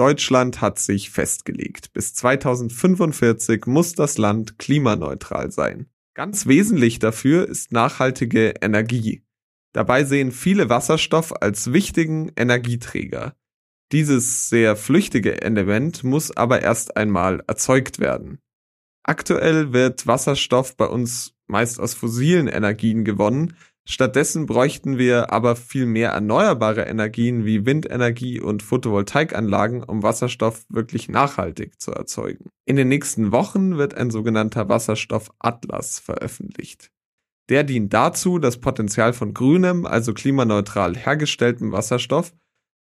Deutschland 0.00 0.62
hat 0.62 0.78
sich 0.78 1.10
festgelegt. 1.10 1.92
Bis 1.92 2.14
2045 2.14 3.66
muss 3.66 3.94
das 3.94 4.16
Land 4.16 4.58
klimaneutral 4.58 5.50
sein. 5.50 5.90
Ganz 6.14 6.46
wesentlich 6.46 7.00
dafür 7.00 7.46
ist 7.46 7.70
nachhaltige 7.70 8.54
Energie. 8.62 9.22
Dabei 9.74 10.04
sehen 10.04 10.32
viele 10.32 10.70
Wasserstoff 10.70 11.42
als 11.42 11.74
wichtigen 11.74 12.32
Energieträger. 12.34 13.36
Dieses 13.92 14.48
sehr 14.48 14.74
flüchtige 14.74 15.42
Element 15.42 16.02
muss 16.02 16.34
aber 16.34 16.62
erst 16.62 16.96
einmal 16.96 17.44
erzeugt 17.46 17.98
werden. 17.98 18.38
Aktuell 19.02 19.74
wird 19.74 20.06
Wasserstoff 20.06 20.78
bei 20.78 20.86
uns 20.86 21.34
meist 21.46 21.78
aus 21.78 21.92
fossilen 21.92 22.48
Energien 22.48 23.04
gewonnen, 23.04 23.54
stattdessen 23.86 24.46
bräuchten 24.46 24.98
wir 24.98 25.32
aber 25.32 25.56
viel 25.56 25.86
mehr 25.86 26.10
erneuerbare 26.10 26.82
Energien 26.82 27.44
wie 27.44 27.66
Windenergie 27.66 28.40
und 28.40 28.62
Photovoltaikanlagen, 28.62 29.82
um 29.82 30.02
Wasserstoff 30.02 30.64
wirklich 30.68 31.08
nachhaltig 31.08 31.80
zu 31.80 31.92
erzeugen. 31.92 32.50
In 32.64 32.76
den 32.76 32.88
nächsten 32.88 33.32
Wochen 33.32 33.76
wird 33.78 33.94
ein 33.94 34.10
sogenannter 34.10 34.68
Wasserstoffatlas 34.68 35.98
veröffentlicht. 35.98 36.90
Der 37.48 37.64
dient 37.64 37.92
dazu, 37.92 38.38
das 38.38 38.58
Potenzial 38.58 39.12
von 39.12 39.34
grünem, 39.34 39.84
also 39.84 40.14
klimaneutral 40.14 40.96
hergestelltem 40.96 41.72
Wasserstoff 41.72 42.32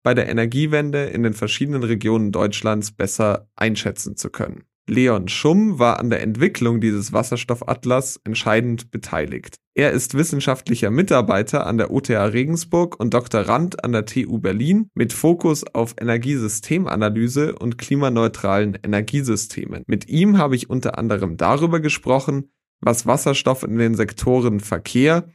bei 0.04 0.14
der 0.14 0.30
Energiewende 0.30 1.06
in 1.06 1.24
den 1.24 1.34
verschiedenen 1.34 1.84
Regionen 1.84 2.32
Deutschlands 2.32 2.92
besser 2.92 3.50
einschätzen 3.56 4.16
zu 4.16 4.30
können. 4.30 4.69
Leon 4.90 5.28
Schumm 5.28 5.80
war 5.80 6.00
an 6.00 6.10
der 6.10 6.22
Entwicklung 6.22 6.82
dieses 6.82 7.14
Wasserstoffatlas 7.14 8.20
entscheidend 8.24 8.92
beteiligt. 8.92 9.58
Er 9.76 9.92
ist 9.92 10.16
wissenschaftlicher 10.16 10.92
Mitarbeiter 10.92 11.66
an 11.66 11.78
der 11.78 11.92
OTH 11.92 12.10
Regensburg 12.10 13.00
und 13.00 13.14
Doktorand 13.14 13.84
an 13.84 13.94
der 13.94 14.06
TU 14.06 14.40
Berlin 14.40 14.90
mit 14.94 15.14
Fokus 15.14 15.64
auf 15.64 15.96
Energiesystemanalyse 16.02 17.56
und 17.56 17.78
klimaneutralen 17.78 18.78
Energiesystemen. 18.84 19.84
Mit 19.88 20.10
ihm 20.10 20.38
habe 20.38 20.56
ich 20.56 20.70
unter 20.70 20.98
anderem 20.98 21.38
darüber 21.38 21.80
gesprochen, 21.80 22.52
was 22.82 23.06
Wasserstoff 23.06 23.64
in 23.64 23.78
den 23.78 23.96
Sektoren 23.96 24.60
Verkehr, 24.60 25.30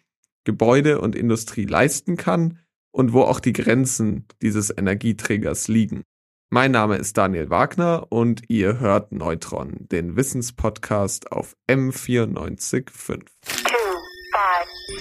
Gebäude 0.45 1.01
und 1.01 1.17
Industrie 1.17 1.65
leisten 1.65 2.17
kann 2.17 2.59
und 2.91 3.13
wo 3.13 3.23
auch 3.23 3.41
die 3.41 3.53
Grenzen 3.53 4.27
dieses 4.43 4.77
Energieträgers 4.77 5.69
liegen. 5.69 6.03
Mein 6.55 6.71
Name 6.71 6.95
ist 6.99 7.19
Daniel 7.19 7.51
Wagner 7.51 8.07
und 8.11 8.43
ihr 8.47 8.79
hört 8.79 9.11
Neutron, 9.11 9.89
den 9.91 10.15
Wissenspodcast 10.15 11.33
auf 11.33 11.57
M945. 11.69 13.23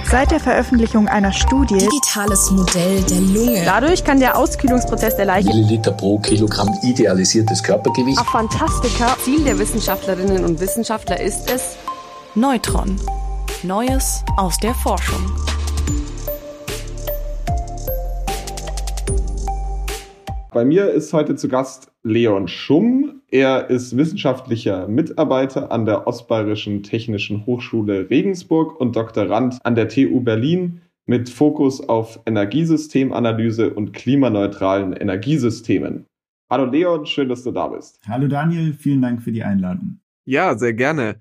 Seit 0.09 0.31
der 0.31 0.39
Veröffentlichung 0.39 1.07
einer 1.07 1.31
Studie 1.31 1.77
Digitales 1.77 2.49
Modell 2.49 3.03
der 3.03 3.21
Lunge. 3.21 3.61
Dadurch 3.65 4.03
kann 4.03 4.19
der 4.19 4.35
Auskühlungsprozess 4.35 5.15
der 5.15 5.25
Leiche 5.25 5.49
Milliliter 5.49 5.91
pro 5.91 6.17
Kilogramm 6.17 6.75
idealisiertes 6.81 7.61
Körpergewicht. 7.61 8.17
auf 8.17 8.29
Fantastika 8.29 9.15
Ziel 9.23 9.43
der 9.43 9.59
Wissenschaftlerinnen 9.59 10.45
und 10.45 10.59
Wissenschaftler 10.59 11.19
ist 11.19 11.51
es, 11.51 11.77
Neutron. 12.33 12.99
Neues 13.61 14.23
aus 14.37 14.57
der 14.57 14.73
Forschung. 14.73 15.21
Bei 20.53 20.65
mir 20.65 20.91
ist 20.91 21.13
heute 21.13 21.35
zu 21.35 21.47
Gast 21.47 21.91
Leon 22.03 22.47
Schumm. 22.47 23.23
Er 23.31 23.71
ist 23.71 23.97
wissenschaftlicher 23.97 24.87
Mitarbeiter 24.87 25.71
an 25.71 25.85
der 25.85 26.05
Ostbayerischen 26.05 26.83
Technischen 26.83 27.47
Hochschule 27.47 28.11
Regensburg 28.11 28.79
und 28.79 28.95
Doktorand 28.95 29.57
an 29.65 29.73
der 29.73 29.89
TU 29.89 30.21
Berlin 30.21 30.81
mit 31.07 31.31
Fokus 31.31 31.81
auf 31.81 32.19
Energiesystemanalyse 32.27 33.73
und 33.73 33.93
klimaneutralen 33.93 34.93
Energiesystemen. 34.93 36.05
Hallo 36.51 36.65
Leon, 36.65 37.07
schön, 37.07 37.29
dass 37.29 37.43
du 37.43 37.51
da 37.51 37.69
bist. 37.69 37.99
Hallo 38.07 38.27
Daniel, 38.27 38.73
vielen 38.73 39.01
Dank 39.01 39.23
für 39.23 39.31
die 39.31 39.41
Einladung. 39.41 40.01
Ja, 40.25 40.55
sehr 40.55 40.73
gerne. 40.73 41.19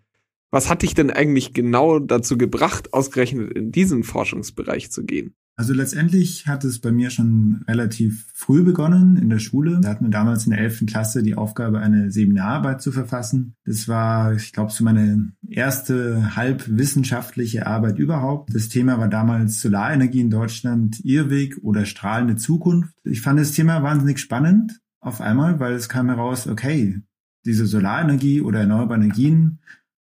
Was 0.50 0.68
hat 0.68 0.82
dich 0.82 0.92
denn 0.92 1.10
eigentlich 1.10 1.54
genau 1.54 2.00
dazu 2.00 2.36
gebracht, 2.36 2.92
ausgerechnet 2.92 3.54
in 3.54 3.72
diesen 3.72 4.04
Forschungsbereich 4.04 4.90
zu 4.90 5.06
gehen? 5.06 5.34
Also 5.62 5.74
letztendlich 5.74 6.48
hat 6.48 6.64
es 6.64 6.80
bei 6.80 6.90
mir 6.90 7.10
schon 7.10 7.62
relativ 7.68 8.26
früh 8.34 8.64
begonnen 8.64 9.16
in 9.16 9.30
der 9.30 9.38
Schule. 9.38 9.78
Da 9.80 9.90
hatten 9.90 10.06
wir 10.06 10.10
damals 10.10 10.44
in 10.44 10.50
der 10.50 10.58
11. 10.58 10.86
Klasse 10.88 11.22
die 11.22 11.36
Aufgabe, 11.36 11.78
eine 11.78 12.10
Seminararbeit 12.10 12.82
zu 12.82 12.90
verfassen. 12.90 13.54
Das 13.64 13.86
war, 13.86 14.34
ich 14.34 14.52
glaube, 14.52 14.72
so 14.72 14.82
meine 14.82 15.30
erste 15.48 16.34
halbwissenschaftliche 16.34 17.64
Arbeit 17.68 18.00
überhaupt. 18.00 18.52
Das 18.52 18.70
Thema 18.70 18.98
war 18.98 19.06
damals 19.06 19.60
Solarenergie 19.60 20.22
in 20.22 20.30
Deutschland, 20.30 20.98
Irrweg 21.04 21.56
oder 21.62 21.84
strahlende 21.84 22.34
Zukunft. 22.34 22.92
Ich 23.04 23.20
fand 23.20 23.38
das 23.38 23.52
Thema 23.52 23.84
wahnsinnig 23.84 24.18
spannend 24.18 24.80
auf 24.98 25.20
einmal, 25.20 25.60
weil 25.60 25.74
es 25.74 25.88
kam 25.88 26.08
heraus, 26.08 26.48
okay, 26.48 27.00
diese 27.44 27.66
Solarenergie 27.66 28.40
oder 28.40 28.58
erneuerbare 28.58 28.98
Energien 28.98 29.60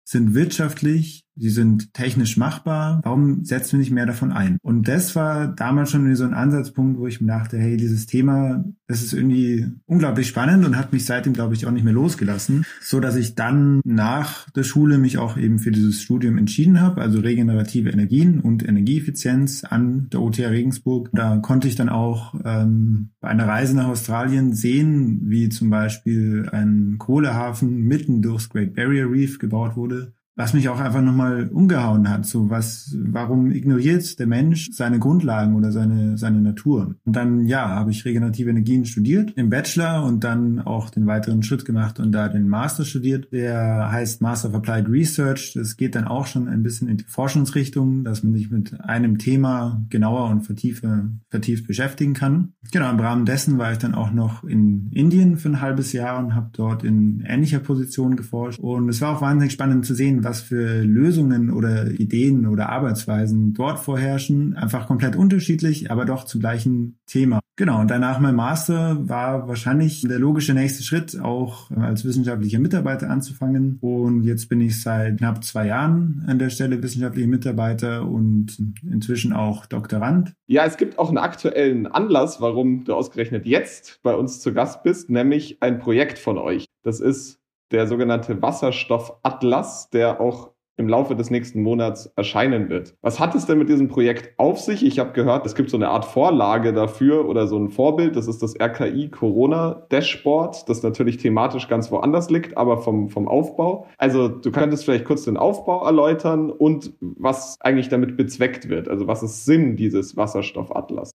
sind 0.05 0.35
wirtschaftlich, 0.35 1.26
sie 1.37 1.51
sind 1.51 1.93
technisch 1.93 2.37
machbar, 2.37 3.01
warum 3.05 3.45
setzen 3.45 3.73
wir 3.73 3.79
nicht 3.81 3.91
mehr 3.91 4.07
davon 4.07 4.33
ein? 4.33 4.59
Und 4.63 4.89
das 4.89 5.15
war 5.15 5.49
damals 5.49 5.91
schon 5.91 6.15
so 6.17 6.25
ein 6.25 6.35
Ansatzpunkt, 6.35 6.99
wo 6.99 7.07
ich 7.07 7.21
mir 7.21 7.29
dachte, 7.29 7.59
hey, 7.59 7.77
dieses 7.77 8.07
Thema, 8.07 8.65
das 8.87 9.03
ist 9.03 9.13
irgendwie 9.13 9.67
unglaublich 9.85 10.29
spannend 10.29 10.65
und 10.65 10.77
hat 10.77 10.93
mich 10.93 11.05
seitdem, 11.05 11.35
glaube 11.35 11.55
ich, 11.55 11.67
auch 11.67 11.71
nicht 11.71 11.85
mehr 11.85 11.93
losgelassen, 11.93 12.65
so 12.81 13.01
dass 13.01 13.17
ich 13.17 13.35
dann 13.35 13.81
nach 13.85 14.51
der 14.51 14.63
Schule 14.63 14.99
mich 14.99 15.19
auch 15.19 15.37
eben 15.37 15.59
für 15.59 15.71
dieses 15.71 16.01
Studium 16.01 16.39
entschieden 16.39 16.81
habe, 16.81 17.03
also 17.03 17.21
regenerative 17.21 17.91
Energien 17.91 18.41
und 18.41 18.67
Energieeffizienz 18.67 19.65
an 19.65 20.09
der 20.11 20.23
OTH 20.23 20.39
Regensburg. 20.39 21.11
Da 21.13 21.37
konnte 21.39 21.69
ich 21.69 21.77
dann 21.77 21.89
auch 21.89 22.35
ähm, 22.45 23.11
bei 23.21 23.29
einer 23.29 23.47
Reise 23.47 23.77
nach 23.77 23.89
Australien 23.89 24.55
sehen, 24.55 25.21
wie 25.25 25.49
zum 25.51 25.69
Beispiel 25.69 26.49
ein 26.51 26.97
Kohlehafen 26.99 27.83
mitten 27.83 28.23
durchs 28.23 28.49
Great 28.49 28.75
Barrier 28.75 29.11
Reef 29.11 29.39
gebaut 29.39 29.77
wurde 29.77 30.16
was 30.37 30.53
mich 30.53 30.69
auch 30.69 30.79
einfach 30.79 31.01
nochmal 31.01 31.49
umgehauen 31.49 32.11
hat. 32.11 32.27
So 32.27 32.51
was, 32.51 32.95
warum 32.97 33.51
ignoriert 33.51 34.19
der 34.19 34.27
Mensch 34.27 34.69
seine 34.71 34.99
Grundlagen 34.99 35.55
oder 35.55 35.73
seine, 35.73 36.19
seine 36.19 36.43
Natur? 36.43 36.95
Und 37.05 37.17
dann, 37.17 37.47
ja, 37.47 37.71
habe 37.71 37.91
ich 37.91 38.05
regenerative 38.05 38.51
Energien 38.51 38.85
studiert 38.85 39.33
im 39.37 39.49
Bachelor 39.49 40.05
und 40.05 40.25
dann 40.25 40.61
auch 40.61 40.91
den 40.91 41.07
weiteren 41.07 41.43
Schritt 41.43 41.65
gemacht 41.65 41.99
und 41.99 42.13
da 42.13 42.29
den 42.29 42.49
Master 42.49 42.85
studiert. 42.85 43.33
Der 43.33 43.91
heißt 43.91 44.21
Master 44.21 44.51
of 44.51 44.55
Applied 44.57 44.89
Research. 44.89 45.55
Das 45.55 45.79
geht 45.79 45.95
dann 45.95 46.05
auch 46.05 46.27
schon 46.27 46.49
ein 46.49 46.63
bisschen 46.63 46.89
in 46.89 46.99
die 46.99 47.05
Forschungsrichtung, 47.05 48.05
dass 48.05 48.23
man 48.23 48.35
sich 48.35 48.51
mit 48.51 48.79
einem 48.83 49.17
Thema 49.17 49.87
genauer 49.89 50.29
und 50.29 50.43
vertieft, 50.43 50.85
vertieft 51.31 51.67
beschäftigen 51.67 52.13
kann. 52.13 52.53
Genau, 52.73 52.91
im 52.91 53.01
Rahmen 53.01 53.25
dessen 53.25 53.57
war 53.57 53.73
ich 53.73 53.79
dann 53.79 53.95
auch 53.95 54.13
noch 54.13 54.45
in 54.45 54.91
Indien 54.93 55.39
für 55.39 55.49
ein 55.49 55.61
halbes 55.63 55.93
Jahr 55.93 56.19
und 56.19 56.35
habe 56.35 56.51
dort 56.53 56.85
in 56.85 57.25
ähnlicher 57.27 57.61
Position 57.61 58.17
geforscht. 58.17 58.59
Und 58.59 58.91
es 58.91 59.01
war 59.01 59.17
auch 59.17 59.23
wahnsinnig 59.23 59.53
spannend 59.53 59.87
zu 59.87 59.95
sehen, 59.95 60.26
was 60.27 60.41
für 60.41 60.83
Lösungen 60.83 61.51
oder 61.51 61.91
Ideen 61.91 62.47
oder 62.47 62.69
Arbeitsweisen 62.69 63.55
dort 63.55 63.79
vorherrschen. 63.79 64.55
Einfach 64.57 64.87
komplett 64.87 65.17
unterschiedlich, 65.17 65.91
aber 65.91 66.05
doch 66.05 66.25
zum 66.25 66.41
gleichen 66.41 66.99
Thema. 67.07 67.41
Genau, 67.59 67.81
und 67.81 67.91
danach 67.91 68.21
mein 68.21 68.35
Master 68.35 69.09
war 69.09 69.49
wahrscheinlich 69.49 70.03
der 70.03 70.19
logische 70.19 70.53
nächste 70.53 70.83
Schritt, 70.83 71.19
auch 71.19 71.71
als 71.71 72.05
wissenschaftlicher 72.05 72.59
Mitarbeiter 72.59 73.09
anzufangen. 73.09 73.79
Und 73.81 74.25
jetzt 74.25 74.51
bin 74.51 74.61
ich 74.61 74.83
seit 74.83 75.19
knapp 75.19 75.43
zwei 75.43 75.69
Jahren 75.69 76.23
an 76.27 76.39
der 76.39 76.51
Stelle 76.51 76.83
wissenschaftlicher 76.83 77.29
Mitarbeiter 77.29 78.07
und 78.07 78.59
inzwischen 78.83 79.33
auch 79.33 79.65
Doktorand. 79.65 80.35
Ja, 80.47 80.67
es 80.67 80.77
gibt 80.77 80.99
auch 80.99 81.09
einen 81.09 81.17
aktuellen 81.17 81.87
Anlass, 81.87 82.43
warum 82.43 82.85
du 82.85 82.93
ausgerechnet 82.93 83.47
jetzt 83.47 84.01
bei 84.03 84.15
uns 84.15 84.41
zu 84.41 84.53
Gast 84.53 84.83
bist, 84.83 85.09
nämlich 85.09 85.63
ein 85.63 85.79
Projekt 85.79 86.19
von 86.19 86.37
euch. 86.37 86.67
Das 86.83 87.01
ist 87.01 87.41
der 87.73 87.87
sogenannte 87.87 88.41
Wasserstoffatlas, 88.43 89.91
der 89.91 90.21
auch 90.21 90.51
im 90.79 90.89
Laufe 90.89 91.17
des 91.17 91.31
nächsten 91.31 91.63
Monats 91.63 92.13
erscheinen 92.17 92.69
wird. 92.69 92.95
Was 93.01 93.19
hat 93.19 93.35
es 93.35 93.47
denn 93.47 93.59
mit 93.59 93.69
diesem 93.69 93.89
Projekt 93.89 94.39
auf 94.39 94.61
sich? 94.61 94.85
Ich 94.85 94.99
habe 94.99 95.13
gehört, 95.13 95.47
es 95.47 95.55
gibt 95.55 95.71
so 95.71 95.77
eine 95.77 95.89
Art 95.89 96.05
Vorlage 96.05 96.73
dafür 96.73 97.27
oder 97.27 97.47
so 97.47 97.59
ein 97.59 97.71
Vorbild. 97.71 98.15
Das 98.15 98.29
ist 98.29 98.43
das 98.43 98.55
RKI 98.61 99.09
Corona 99.09 99.87
Dashboard, 99.91 100.69
das 100.69 100.83
natürlich 100.83 101.17
thematisch 101.17 101.69
ganz 101.69 101.91
woanders 101.91 102.29
liegt, 102.29 102.57
aber 102.59 102.79
vom, 102.79 103.09
vom 103.09 103.27
Aufbau. 103.27 103.87
Also 103.97 104.29
du 104.29 104.51
könntest 104.51 104.85
vielleicht 104.85 105.07
kurz 105.07 105.25
den 105.25 105.39
Aufbau 105.39 105.85
erläutern 105.85 106.51
und 106.51 106.93
was 107.01 107.57
eigentlich 107.61 107.89
damit 107.89 108.17
bezweckt 108.17 108.69
wird. 108.69 108.89
Also 108.89 109.07
was 109.07 109.23
ist 109.23 109.47
Sinn 109.47 109.77
dieses 109.77 110.17
Wasserstoffatlas? 110.17 111.11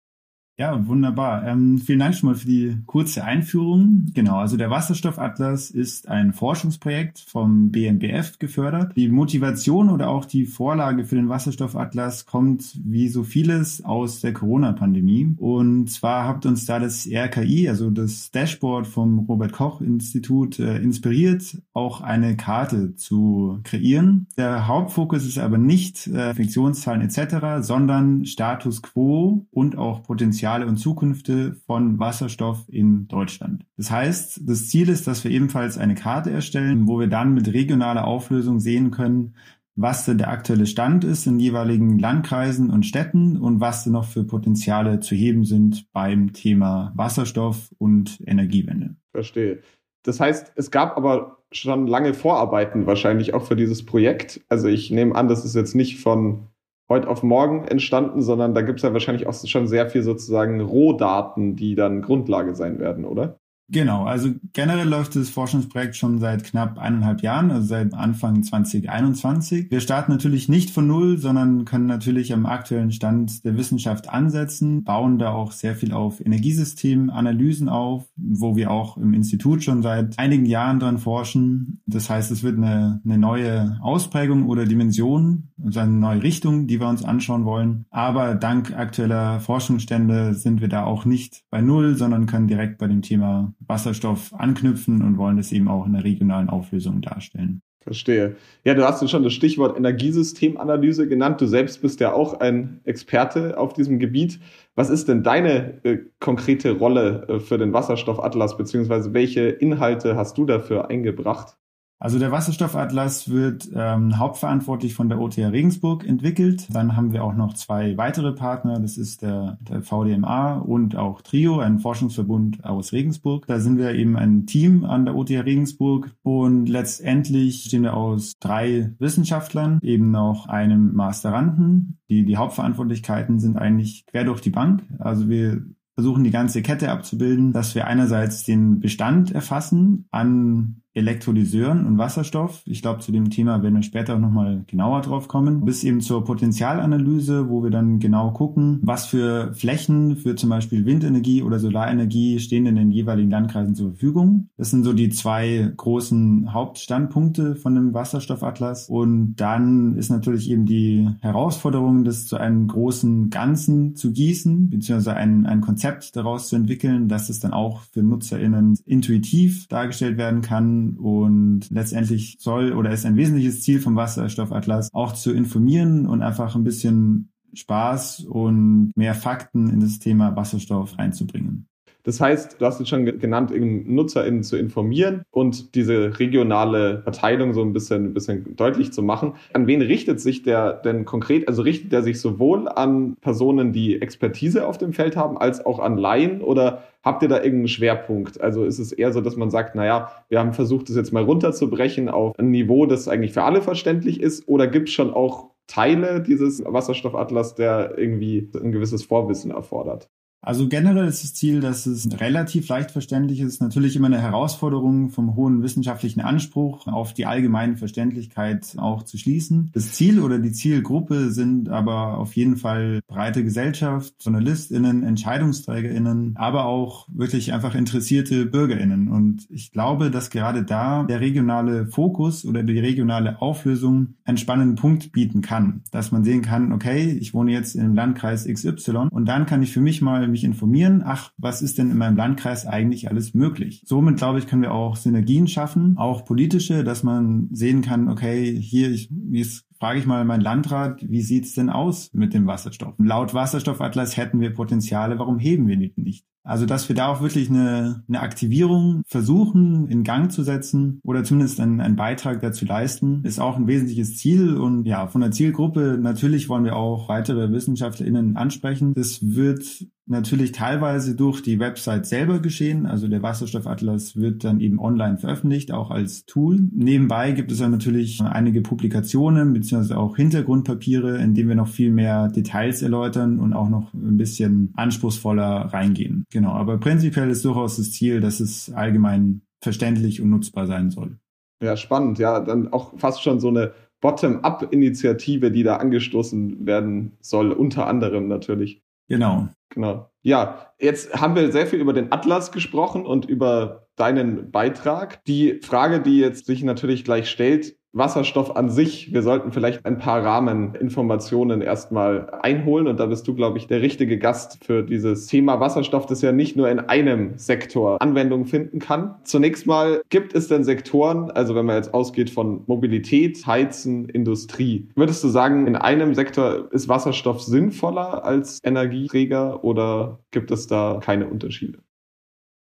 Ja, 0.59 0.87
wunderbar. 0.87 1.45
Ähm, 1.45 1.77
vielen 1.77 1.99
Dank 1.99 2.15
schon 2.15 2.29
mal 2.29 2.35
für 2.35 2.47
die 2.47 2.77
kurze 2.87 3.23
Einführung. 3.23 4.07
Genau, 4.15 4.37
also 4.37 4.57
der 4.57 4.71
Wasserstoffatlas 4.71 5.69
ist 5.69 6.07
ein 6.07 6.33
Forschungsprojekt 6.33 7.19
vom 7.19 7.69
BNBF 7.69 8.39
gefördert. 8.39 8.93
Die 8.95 9.07
Motivation 9.07 9.91
oder 9.91 10.09
auch 10.09 10.25
die 10.25 10.47
Vorlage 10.47 11.05
für 11.05 11.13
den 11.13 11.29
Wasserstoffatlas 11.29 12.25
kommt 12.25 12.75
wie 12.83 13.07
so 13.07 13.23
vieles 13.23 13.85
aus 13.85 14.21
der 14.21 14.33
Corona-Pandemie. 14.33 15.35
Und 15.37 15.91
zwar 15.91 16.25
habt 16.25 16.47
uns 16.47 16.65
da 16.65 16.79
das 16.79 17.07
RKI, 17.07 17.69
also 17.69 17.91
das 17.91 18.31
Dashboard 18.31 18.87
vom 18.87 19.19
Robert 19.29 19.51
Koch 19.51 19.79
Institut, 19.81 20.57
äh, 20.57 20.77
inspiriert, 20.79 21.61
auch 21.73 22.01
eine 22.01 22.35
Karte 22.35 22.95
zu 22.95 23.59
kreieren. 23.63 24.25
Der 24.37 24.65
Hauptfokus 24.65 25.23
ist 25.23 25.37
aber 25.37 25.59
nicht 25.59 26.07
äh, 26.07 26.31
Infektionszahlen 26.31 27.03
etc., 27.03 27.59
sondern 27.59 28.25
Status 28.25 28.81
quo 28.81 29.45
und 29.51 29.77
auch 29.77 30.01
Potenzial 30.01 30.46
Potenziale 30.47 30.67
und 30.67 30.77
Zukünfte 30.77 31.55
von 31.65 31.99
Wasserstoff 31.99 32.63
in 32.69 33.09
Deutschland. 33.09 33.65
Das 33.75 33.91
heißt, 33.91 34.41
das 34.45 34.69
Ziel 34.69 34.87
ist, 34.87 35.05
dass 35.05 35.25
wir 35.25 35.31
ebenfalls 35.31 35.77
eine 35.77 35.93
Karte 35.93 36.31
erstellen, 36.31 36.87
wo 36.87 37.01
wir 37.01 37.07
dann 37.07 37.33
mit 37.33 37.51
regionaler 37.51 38.07
Auflösung 38.07 38.61
sehen 38.61 38.89
können, 38.89 39.35
was 39.75 40.05
denn 40.05 40.17
der 40.17 40.29
aktuelle 40.29 40.65
Stand 40.65 41.03
ist 41.03 41.27
in 41.27 41.37
jeweiligen 41.37 41.99
Landkreisen 41.99 42.69
und 42.69 42.85
Städten 42.85 43.35
und 43.35 43.59
was 43.59 43.83
denn 43.83 43.91
noch 43.91 44.05
für 44.05 44.23
Potenziale 44.23 45.01
zu 45.01 45.15
heben 45.15 45.43
sind 45.43 45.91
beim 45.91 46.31
Thema 46.31 46.93
Wasserstoff 46.95 47.69
und 47.77 48.23
Energiewende. 48.25 48.95
Verstehe. 49.11 49.59
Das 50.03 50.21
heißt, 50.21 50.53
es 50.55 50.71
gab 50.71 50.95
aber 50.95 51.39
schon 51.51 51.87
lange 51.87 52.13
Vorarbeiten 52.13 52.85
wahrscheinlich 52.85 53.33
auch 53.33 53.43
für 53.43 53.57
dieses 53.57 53.85
Projekt. 53.85 54.39
Also 54.47 54.69
ich 54.69 54.91
nehme 54.91 55.13
an, 55.13 55.27
das 55.27 55.43
ist 55.43 55.55
jetzt 55.55 55.75
nicht 55.75 55.99
von 55.99 56.47
heute 56.89 57.07
auf 57.07 57.23
morgen 57.23 57.65
entstanden, 57.65 58.21
sondern 58.21 58.53
da 58.53 58.61
gibt 58.61 58.79
es 58.79 58.83
ja 58.83 58.93
wahrscheinlich 58.93 59.27
auch 59.27 59.33
schon 59.33 59.67
sehr 59.67 59.89
viel 59.89 60.03
sozusagen 60.03 60.61
Rohdaten, 60.61 61.55
die 61.55 61.75
dann 61.75 62.01
Grundlage 62.01 62.55
sein 62.55 62.79
werden, 62.79 63.05
oder? 63.05 63.39
Genau, 63.69 64.05
also 64.05 64.29
generell 64.53 64.87
läuft 64.87 65.17
das 65.17 65.29
Forschungsprojekt 65.29 65.97
schon 65.97 66.19
seit 66.19 66.45
knapp 66.45 66.79
eineinhalb 66.79 67.21
Jahren, 67.21 67.51
also 67.51 67.67
seit 67.67 67.93
Anfang 67.93 68.41
2021. 68.41 69.69
Wir 69.69 69.81
starten 69.81 70.09
natürlich 70.09 70.47
nicht 70.47 70.69
von 70.69 70.87
Null, 70.87 71.17
sondern 71.17 71.65
können 71.65 71.85
natürlich 71.85 72.31
am 72.31 72.45
aktuellen 72.45 72.93
Stand 72.93 73.43
der 73.43 73.57
Wissenschaft 73.57 74.07
ansetzen, 74.07 74.85
bauen 74.85 75.19
da 75.19 75.31
auch 75.31 75.51
sehr 75.51 75.75
viel 75.75 75.91
auf 75.91 76.25
Energiesystemanalysen 76.25 77.67
auf, 77.67 78.05
wo 78.15 78.55
wir 78.55 78.71
auch 78.71 78.95
im 78.95 79.13
Institut 79.13 79.65
schon 79.65 79.81
seit 79.81 80.17
einigen 80.17 80.45
Jahren 80.45 80.79
dran 80.79 80.97
forschen. 80.97 81.81
Das 81.87 82.09
heißt, 82.09 82.31
es 82.31 82.43
wird 82.43 82.57
eine, 82.57 83.01
eine 83.03 83.17
neue 83.17 83.77
Ausprägung 83.81 84.47
oder 84.47 84.65
Dimension, 84.65 85.49
also 85.61 85.81
eine 85.81 85.91
neue 85.91 86.23
Richtung, 86.23 86.67
die 86.67 86.79
wir 86.79 86.87
uns 86.87 87.03
anschauen 87.03 87.43
wollen. 87.43 87.85
Aber 87.89 88.35
dank 88.35 88.73
aktueller 88.73 89.41
Forschungsstände 89.41 90.35
sind 90.35 90.61
wir 90.61 90.69
da 90.69 90.85
auch 90.85 91.03
nicht 91.03 91.43
bei 91.49 91.59
Null, 91.59 91.95
sondern 91.97 92.27
können 92.27 92.47
direkt 92.47 92.77
bei 92.77 92.87
dem 92.87 93.01
Thema 93.01 93.53
Wasserstoff 93.59 94.33
anknüpfen 94.33 95.01
und 95.01 95.17
wollen 95.17 95.37
das 95.37 95.51
eben 95.51 95.67
auch 95.67 95.85
in 95.85 95.93
der 95.93 96.03
regionalen 96.03 96.49
Auflösung 96.49 97.01
darstellen. 97.01 97.61
Verstehe. 97.87 98.35
Ja, 98.65 98.73
du 98.73 98.83
hast 98.83 99.09
schon 99.09 99.23
das 99.23 99.31
Stichwort 99.31 99.77
Energiesystemanalyse 99.77 101.07
genannt. 101.07 101.39
Du 101.39 101.45
selbst 101.45 101.81
bist 101.81 102.01
ja 102.01 102.11
auch 102.11 102.41
ein 102.41 102.81
Experte 102.83 103.57
auf 103.57 103.71
diesem 103.71 103.97
Gebiet. 103.97 104.41
Was 104.75 104.89
ist 104.89 105.07
denn 105.07 105.23
deine 105.23 105.83
äh, 105.85 105.99
konkrete 106.19 106.71
Rolle 106.71 107.25
äh, 107.29 107.39
für 107.39 107.57
den 107.57 107.71
Wasserstoffatlas, 107.71 108.57
beziehungsweise 108.57 109.13
welche 109.13 109.47
Inhalte 109.47 110.17
hast 110.17 110.37
du 110.37 110.45
dafür 110.45 110.89
eingebracht? 110.89 111.57
Also 111.99 112.19
der 112.19 112.31
Wasserstoffatlas 112.31 113.29
wird 113.29 113.69
ähm, 113.73 114.19
hauptverantwortlich 114.19 114.93
von 114.93 115.09
der 115.09 115.19
OTH 115.19 115.37
Regensburg 115.37 116.05
entwickelt. 116.05 116.67
Dann 116.71 116.95
haben 116.95 117.11
wir 117.11 117.23
auch 117.23 117.33
noch 117.33 117.53
zwei 117.53 117.97
weitere 117.97 118.33
Partner. 118.33 118.79
Das 118.79 118.97
ist 118.97 119.23
der, 119.23 119.57
der 119.61 119.81
VDMA 119.81 120.57
und 120.57 120.95
auch 120.95 121.21
Trio, 121.21 121.59
ein 121.59 121.79
Forschungsverbund 121.79 122.63
aus 122.63 122.93
Regensburg. 122.93 123.47
Da 123.47 123.59
sind 123.59 123.79
wir 123.79 123.95
eben 123.95 124.15
ein 124.15 124.45
Team 124.45 124.85
an 124.85 125.05
der 125.05 125.15
OTH 125.15 125.31
Regensburg 125.31 126.11
und 126.21 126.69
letztendlich 126.69 127.63
stehen 127.63 127.83
wir 127.83 127.97
aus 127.97 128.33
drei 128.39 128.93
Wissenschaftlern, 128.99 129.79
eben 129.81 130.11
noch 130.11 130.47
einem 130.47 130.93
Masteranden. 130.93 131.99
Die, 132.09 132.25
die 132.25 132.37
Hauptverantwortlichkeiten 132.37 133.39
sind 133.39 133.57
eigentlich 133.57 134.05
quer 134.05 134.23
durch 134.23 134.41
die 134.41 134.51
Bank. 134.51 134.83
Also 134.99 135.29
wir 135.29 135.63
versuchen 135.95 136.23
die 136.23 136.31
ganze 136.31 136.61
Kette 136.61 136.91
abzubilden, 136.91 137.53
dass 137.53 137.73
wir 137.73 137.87
einerseits 137.87 138.43
den 138.43 138.79
Bestand 138.79 139.31
erfassen 139.31 140.05
an 140.11 140.83
Elektrolyseuren 140.97 141.85
und 141.85 141.97
Wasserstoff. 141.97 142.63
Ich 142.65 142.81
glaube, 142.81 143.01
zu 143.01 143.11
dem 143.11 143.29
Thema 143.29 143.61
werden 143.61 143.75
wir 143.75 143.83
später 143.83 144.15
auch 144.15 144.19
nochmal 144.19 144.63
genauer 144.67 145.01
drauf 145.01 145.27
kommen. 145.27 145.63
Bis 145.63 145.83
eben 145.83 146.01
zur 146.01 146.23
Potenzialanalyse, 146.23 147.49
wo 147.49 147.63
wir 147.63 147.69
dann 147.69 147.99
genau 147.99 148.31
gucken, 148.31 148.79
was 148.81 149.05
für 149.05 149.53
Flächen 149.53 150.17
für 150.17 150.35
zum 150.35 150.49
Beispiel 150.49 150.85
Windenergie 150.85 151.43
oder 151.43 151.59
Solarenergie 151.59 152.39
stehen 152.39 152.65
in 152.65 152.75
den 152.75 152.91
jeweiligen 152.91 153.29
Landkreisen 153.29 153.75
zur 153.75 153.91
Verfügung. 153.91 154.49
Das 154.57 154.71
sind 154.71 154.83
so 154.83 154.93
die 154.93 155.09
zwei 155.09 155.71
großen 155.77 156.53
Hauptstandpunkte 156.53 157.55
von 157.55 157.75
dem 157.75 157.93
Wasserstoffatlas. 157.93 158.89
Und 158.89 159.35
dann 159.35 159.95
ist 159.95 160.09
natürlich 160.09 160.49
eben 160.49 160.65
die 160.65 161.07
Herausforderung, 161.21 162.03
das 162.05 162.25
zu 162.25 162.37
einem 162.37 162.67
großen 162.67 163.29
Ganzen 163.29 163.95
zu 163.95 164.11
gießen, 164.11 164.71
beziehungsweise 164.71 165.15
ein, 165.15 165.45
ein 165.45 165.61
Konzept 165.61 166.15
daraus 166.15 166.49
zu 166.49 166.55
entwickeln, 166.55 167.07
dass 167.07 167.29
es 167.29 167.39
dann 167.39 167.53
auch 167.53 167.81
für 167.81 168.01
NutzerInnen 168.01 168.79
intuitiv 168.85 169.67
dargestellt 169.67 170.17
werden 170.17 170.41
kann 170.41 170.86
und 170.95 171.69
letztendlich 171.69 172.37
soll 172.39 172.73
oder 172.73 172.91
ist 172.91 173.05
ein 173.05 173.17
wesentliches 173.17 173.61
Ziel 173.61 173.79
vom 173.79 173.95
Wasserstoffatlas 173.95 174.93
auch 174.93 175.13
zu 175.13 175.33
informieren 175.33 176.07
und 176.07 176.21
einfach 176.21 176.55
ein 176.55 176.63
bisschen 176.63 177.31
Spaß 177.53 178.21
und 178.21 178.91
mehr 178.95 179.15
Fakten 179.15 179.69
in 179.69 179.79
das 179.79 179.99
Thema 179.99 180.35
Wasserstoff 180.35 180.97
reinzubringen. 180.97 181.67
Das 182.07 182.21
heißt, 182.21 182.61
du 182.61 182.65
hast 182.65 182.79
es 182.79 182.87
schon 182.87 183.03
genannt, 183.19 183.51
NutzerInnen 183.53 184.41
zu 184.41 184.55
informieren 184.55 185.23
und 185.29 185.75
diese 185.75 186.17
regionale 186.19 187.01
Verteilung 187.01 187.53
so 187.53 187.61
ein 187.61 187.73
bisschen, 187.73 188.05
ein 188.05 188.13
bisschen 188.13 188.55
deutlich 188.55 188.93
zu 188.93 189.03
machen. 189.03 189.33
An 189.51 189.67
wen 189.67 189.81
richtet 189.81 190.21
sich 190.21 190.41
der 190.41 190.71
denn 190.71 191.03
konkret? 191.03 191.49
Also 191.49 191.63
richtet 191.63 191.91
er 191.91 192.03
sich 192.03 192.21
sowohl 192.21 192.69
an 192.69 193.17
Personen, 193.19 193.73
die 193.73 194.01
Expertise 194.01 194.65
auf 194.65 194.77
dem 194.77 194.93
Feld 194.93 195.17
haben, 195.17 195.37
als 195.37 195.65
auch 195.65 195.79
an 195.79 195.97
Laien 195.97 196.39
oder 196.39 196.83
habt 197.03 197.23
ihr 197.23 197.27
da 197.27 197.39
irgendeinen 197.39 197.67
Schwerpunkt? 197.67 198.39
Also 198.39 198.63
ist 198.63 198.79
es 198.79 198.93
eher 198.93 199.11
so, 199.11 199.19
dass 199.19 199.35
man 199.35 199.51
sagt, 199.51 199.75
naja, 199.75 200.09
wir 200.29 200.39
haben 200.39 200.53
versucht, 200.53 200.87
das 200.87 200.95
jetzt 200.95 201.11
mal 201.11 201.23
runterzubrechen 201.23 202.07
auf 202.07 202.39
ein 202.39 202.51
Niveau, 202.51 202.85
das 202.85 203.09
eigentlich 203.09 203.33
für 203.33 203.43
alle 203.43 203.61
verständlich 203.61 204.21
ist 204.21 204.47
oder 204.47 204.67
gibt 204.67 204.87
es 204.87 204.95
schon 204.95 205.13
auch 205.13 205.49
Teile 205.67 206.23
dieses 206.23 206.63
Wasserstoffatlas, 206.63 207.55
der 207.55 207.97
irgendwie 207.97 208.49
ein 208.55 208.71
gewisses 208.71 209.03
Vorwissen 209.03 209.51
erfordert? 209.51 210.07
Also 210.41 210.67
generell 210.67 211.07
ist 211.07 211.23
das 211.23 211.33
Ziel, 211.33 211.59
dass 211.59 211.85
es 211.85 212.07
relativ 212.19 212.67
leicht 212.69 212.91
verständlich 212.91 213.39
ist. 213.39 213.61
Natürlich 213.61 213.95
immer 213.95 214.07
eine 214.07 214.21
Herausforderung 214.21 215.09
vom 215.09 215.35
hohen 215.35 215.63
wissenschaftlichen 215.63 216.21
Anspruch 216.21 216.87
auf 216.87 217.13
die 217.13 217.25
allgemeine 217.25 217.77
Verständlichkeit 217.77 218.75
auch 218.77 219.03
zu 219.03 219.17
schließen. 219.17 219.71
Das 219.73 219.93
Ziel 219.93 220.19
oder 220.19 220.39
die 220.39 220.51
Zielgruppe 220.51 221.31
sind 221.31 221.69
aber 221.69 222.17
auf 222.17 222.35
jeden 222.35 222.57
Fall 222.57 223.01
breite 223.07 223.43
Gesellschaft, 223.43 224.13
JournalistInnen, 224.21 225.03
EntscheidungsträgerInnen, 225.03 226.33
aber 226.37 226.65
auch 226.65 227.07
wirklich 227.11 227.53
einfach 227.53 227.75
interessierte 227.75 228.45
BürgerInnen. 228.45 229.07
Und 229.07 229.47
ich 229.49 229.71
glaube, 229.71 230.11
dass 230.11 230.29
gerade 230.29 230.63
da 230.63 231.03
der 231.03 231.19
regionale 231.19 231.87
Fokus 231.87 232.45
oder 232.45 232.63
die 232.63 232.79
regionale 232.79 233.41
Auflösung 233.41 234.15
einen 234.23 234.37
spannenden 234.37 234.75
Punkt 234.75 235.11
bieten 235.11 235.41
kann. 235.41 235.81
Dass 235.91 236.11
man 236.11 236.23
sehen 236.23 236.41
kann, 236.41 236.71
okay, 236.71 237.11
ich 237.19 237.33
wohne 237.33 237.51
jetzt 237.51 237.75
im 237.75 237.95
Landkreis 237.95 238.45
XY 238.45 239.07
und 239.09 239.25
dann 239.25 239.45
kann 239.45 239.63
ich 239.63 239.73
für 239.73 239.81
mich 239.81 240.01
mal 240.01 240.26
mich 240.27 240.43
informieren, 240.43 241.01
ach, 241.05 241.31
was 241.37 241.61
ist 241.61 241.77
denn 241.77 241.91
in 241.91 241.97
meinem 241.97 242.17
Landkreis 242.17 242.65
eigentlich 242.65 243.09
alles 243.09 243.33
möglich? 243.33 243.83
Somit, 243.85 244.17
glaube 244.17 244.39
ich, 244.39 244.47
können 244.47 244.61
wir 244.61 244.73
auch 244.73 244.95
Synergien 244.95 245.47
schaffen, 245.47 245.97
auch 245.97 246.25
politische, 246.25 246.83
dass 246.83 247.03
man 247.03 247.49
sehen 247.51 247.81
kann, 247.81 248.09
okay, 248.09 248.55
hier, 248.59 248.91
ich, 248.91 249.09
jetzt 249.31 249.65
frage 249.79 249.99
ich 249.99 250.05
mal 250.05 250.25
meinen 250.25 250.41
Landrat, 250.41 251.01
wie 251.07 251.21
sieht's 251.21 251.53
denn 251.53 251.69
aus 251.69 252.13
mit 252.13 252.33
dem 252.33 252.47
Wasserstoff? 252.47 252.95
Laut 252.97 253.33
Wasserstoffatlas 253.33 254.17
hätten 254.17 254.39
wir 254.39 254.53
Potenziale, 254.53 255.19
warum 255.19 255.39
heben 255.39 255.67
wir 255.67 255.77
die 255.77 255.93
nicht? 255.95 256.25
Also, 256.47 256.65
dass 256.65 256.87
wir 256.87 256.95
da 256.95 257.09
auch 257.09 257.21
wirklich 257.21 257.49
eine, 257.49 258.05
eine 258.07 258.21
Aktivierung 258.21 259.01
versuchen 259.05 259.89
in 259.89 260.05
Gang 260.05 260.31
zu 260.31 260.43
setzen 260.43 261.01
oder 261.03 261.25
zumindest 261.25 261.59
einen, 261.59 261.81
einen 261.81 261.97
Beitrag 261.97 262.39
dazu 262.39 262.63
leisten, 262.63 263.21
ist 263.25 263.39
auch 263.39 263.57
ein 263.57 263.67
wesentliches 263.67 264.15
Ziel. 264.15 264.55
Und 264.55 264.85
ja, 264.85 265.07
von 265.07 265.19
der 265.19 265.31
Zielgruppe 265.31 265.99
natürlich 266.01 266.47
wollen 266.47 266.63
wir 266.63 266.77
auch 266.77 267.09
weitere 267.09 267.51
WissenschaftlerInnen 267.51 268.37
ansprechen. 268.37 268.93
Das 268.93 269.19
wird 269.35 269.87
natürlich 270.07 270.53
teilweise 270.53 271.15
durch 271.15 271.41
die 271.41 271.59
Website 271.59 272.05
selber 272.05 272.39
geschehen. 272.39 272.85
Also 272.85 273.07
der 273.07 273.21
Wasserstoffatlas 273.21 274.15
wird 274.15 274.43
dann 274.43 274.59
eben 274.59 274.79
online 274.79 275.17
veröffentlicht, 275.17 275.71
auch 275.71 275.91
als 275.91 276.25
Tool. 276.25 276.59
Nebenbei 276.71 277.31
gibt 277.31 277.51
es 277.51 277.59
dann 277.59 277.71
natürlich 277.71 278.21
einige 278.21 278.61
Publikationen 278.61 279.53
beziehungsweise 279.53 279.97
auch 279.97 280.15
Hintergrundpapiere, 280.15 281.17
in 281.17 281.33
denen 281.33 281.49
wir 281.49 281.55
noch 281.55 281.67
viel 281.67 281.91
mehr 281.91 282.29
Details 282.29 282.81
erläutern 282.81 283.39
und 283.39 283.53
auch 283.53 283.69
noch 283.69 283.93
ein 283.93 284.17
bisschen 284.17 284.73
anspruchsvoller 284.75 285.73
reingehen. 285.73 286.23
Genau, 286.31 286.51
aber 286.51 286.77
prinzipiell 286.77 287.29
ist 287.29 287.43
durchaus 287.45 287.77
das 287.77 287.91
Ziel, 287.91 288.21
dass 288.21 288.39
es 288.39 288.71
allgemein 288.73 289.41
verständlich 289.61 290.21
und 290.21 290.29
nutzbar 290.29 290.67
sein 290.67 290.89
soll. 290.89 291.17
Ja, 291.61 291.75
spannend. 291.75 292.19
Ja, 292.19 292.39
dann 292.39 292.71
auch 292.71 292.97
fast 292.97 293.23
schon 293.23 293.39
so 293.39 293.49
eine 293.49 293.73
Bottom-up-Initiative, 293.99 295.51
die 295.51 295.63
da 295.63 295.77
angestoßen 295.77 296.65
werden 296.65 297.13
soll, 297.19 297.51
unter 297.51 297.87
anderem 297.87 298.27
natürlich. 298.27 298.83
Genau. 299.07 299.47
Genau. 299.69 300.09
Ja, 300.21 300.73
jetzt 300.79 301.13
haben 301.13 301.35
wir 301.35 301.51
sehr 301.51 301.67
viel 301.67 301.79
über 301.79 301.93
den 301.93 302.11
Atlas 302.11 302.51
gesprochen 302.51 303.05
und 303.05 303.25
über 303.25 303.87
deinen 303.95 304.51
Beitrag. 304.51 305.23
Die 305.25 305.61
Frage, 305.61 306.01
die 306.01 306.19
jetzt 306.19 306.45
sich 306.45 306.63
natürlich 306.63 307.03
gleich 307.03 307.29
stellt, 307.29 307.76
Wasserstoff 307.97 308.55
an 308.55 308.69
sich. 308.69 309.13
Wir 309.13 309.21
sollten 309.21 309.51
vielleicht 309.51 309.85
ein 309.85 309.97
paar 309.97 310.23
Rahmeninformationen 310.23 311.61
erstmal 311.61 312.29
einholen 312.41 312.87
und 312.87 312.99
da 312.99 313.05
bist 313.05 313.27
du, 313.27 313.35
glaube 313.35 313.57
ich, 313.57 313.67
der 313.67 313.81
richtige 313.81 314.17
Gast 314.17 314.63
für 314.63 314.83
dieses 314.83 315.27
Thema 315.27 315.59
Wasserstoff, 315.59 316.05
das 316.05 316.21
ja 316.21 316.31
nicht 316.31 316.55
nur 316.55 316.69
in 316.69 316.79
einem 316.79 317.37
Sektor 317.37 318.01
Anwendung 318.01 318.45
finden 318.45 318.79
kann. 318.79 319.15
Zunächst 319.23 319.65
mal, 319.67 320.01
gibt 320.09 320.33
es 320.33 320.47
denn 320.47 320.63
Sektoren, 320.63 321.31
also 321.31 321.55
wenn 321.55 321.65
man 321.65 321.75
jetzt 321.75 321.93
ausgeht 321.93 322.29
von 322.29 322.63
Mobilität, 322.67 323.45
Heizen, 323.45 324.09
Industrie, 324.09 324.89
würdest 324.95 325.23
du 325.23 325.27
sagen, 325.27 325.67
in 325.67 325.75
einem 325.75 326.13
Sektor 326.13 326.71
ist 326.71 326.87
Wasserstoff 326.89 327.41
sinnvoller 327.41 328.23
als 328.25 328.59
Energieträger 328.63 329.63
oder 329.63 330.19
gibt 330.31 330.51
es 330.51 330.67
da 330.67 330.99
keine 331.01 331.27
Unterschiede? 331.27 331.79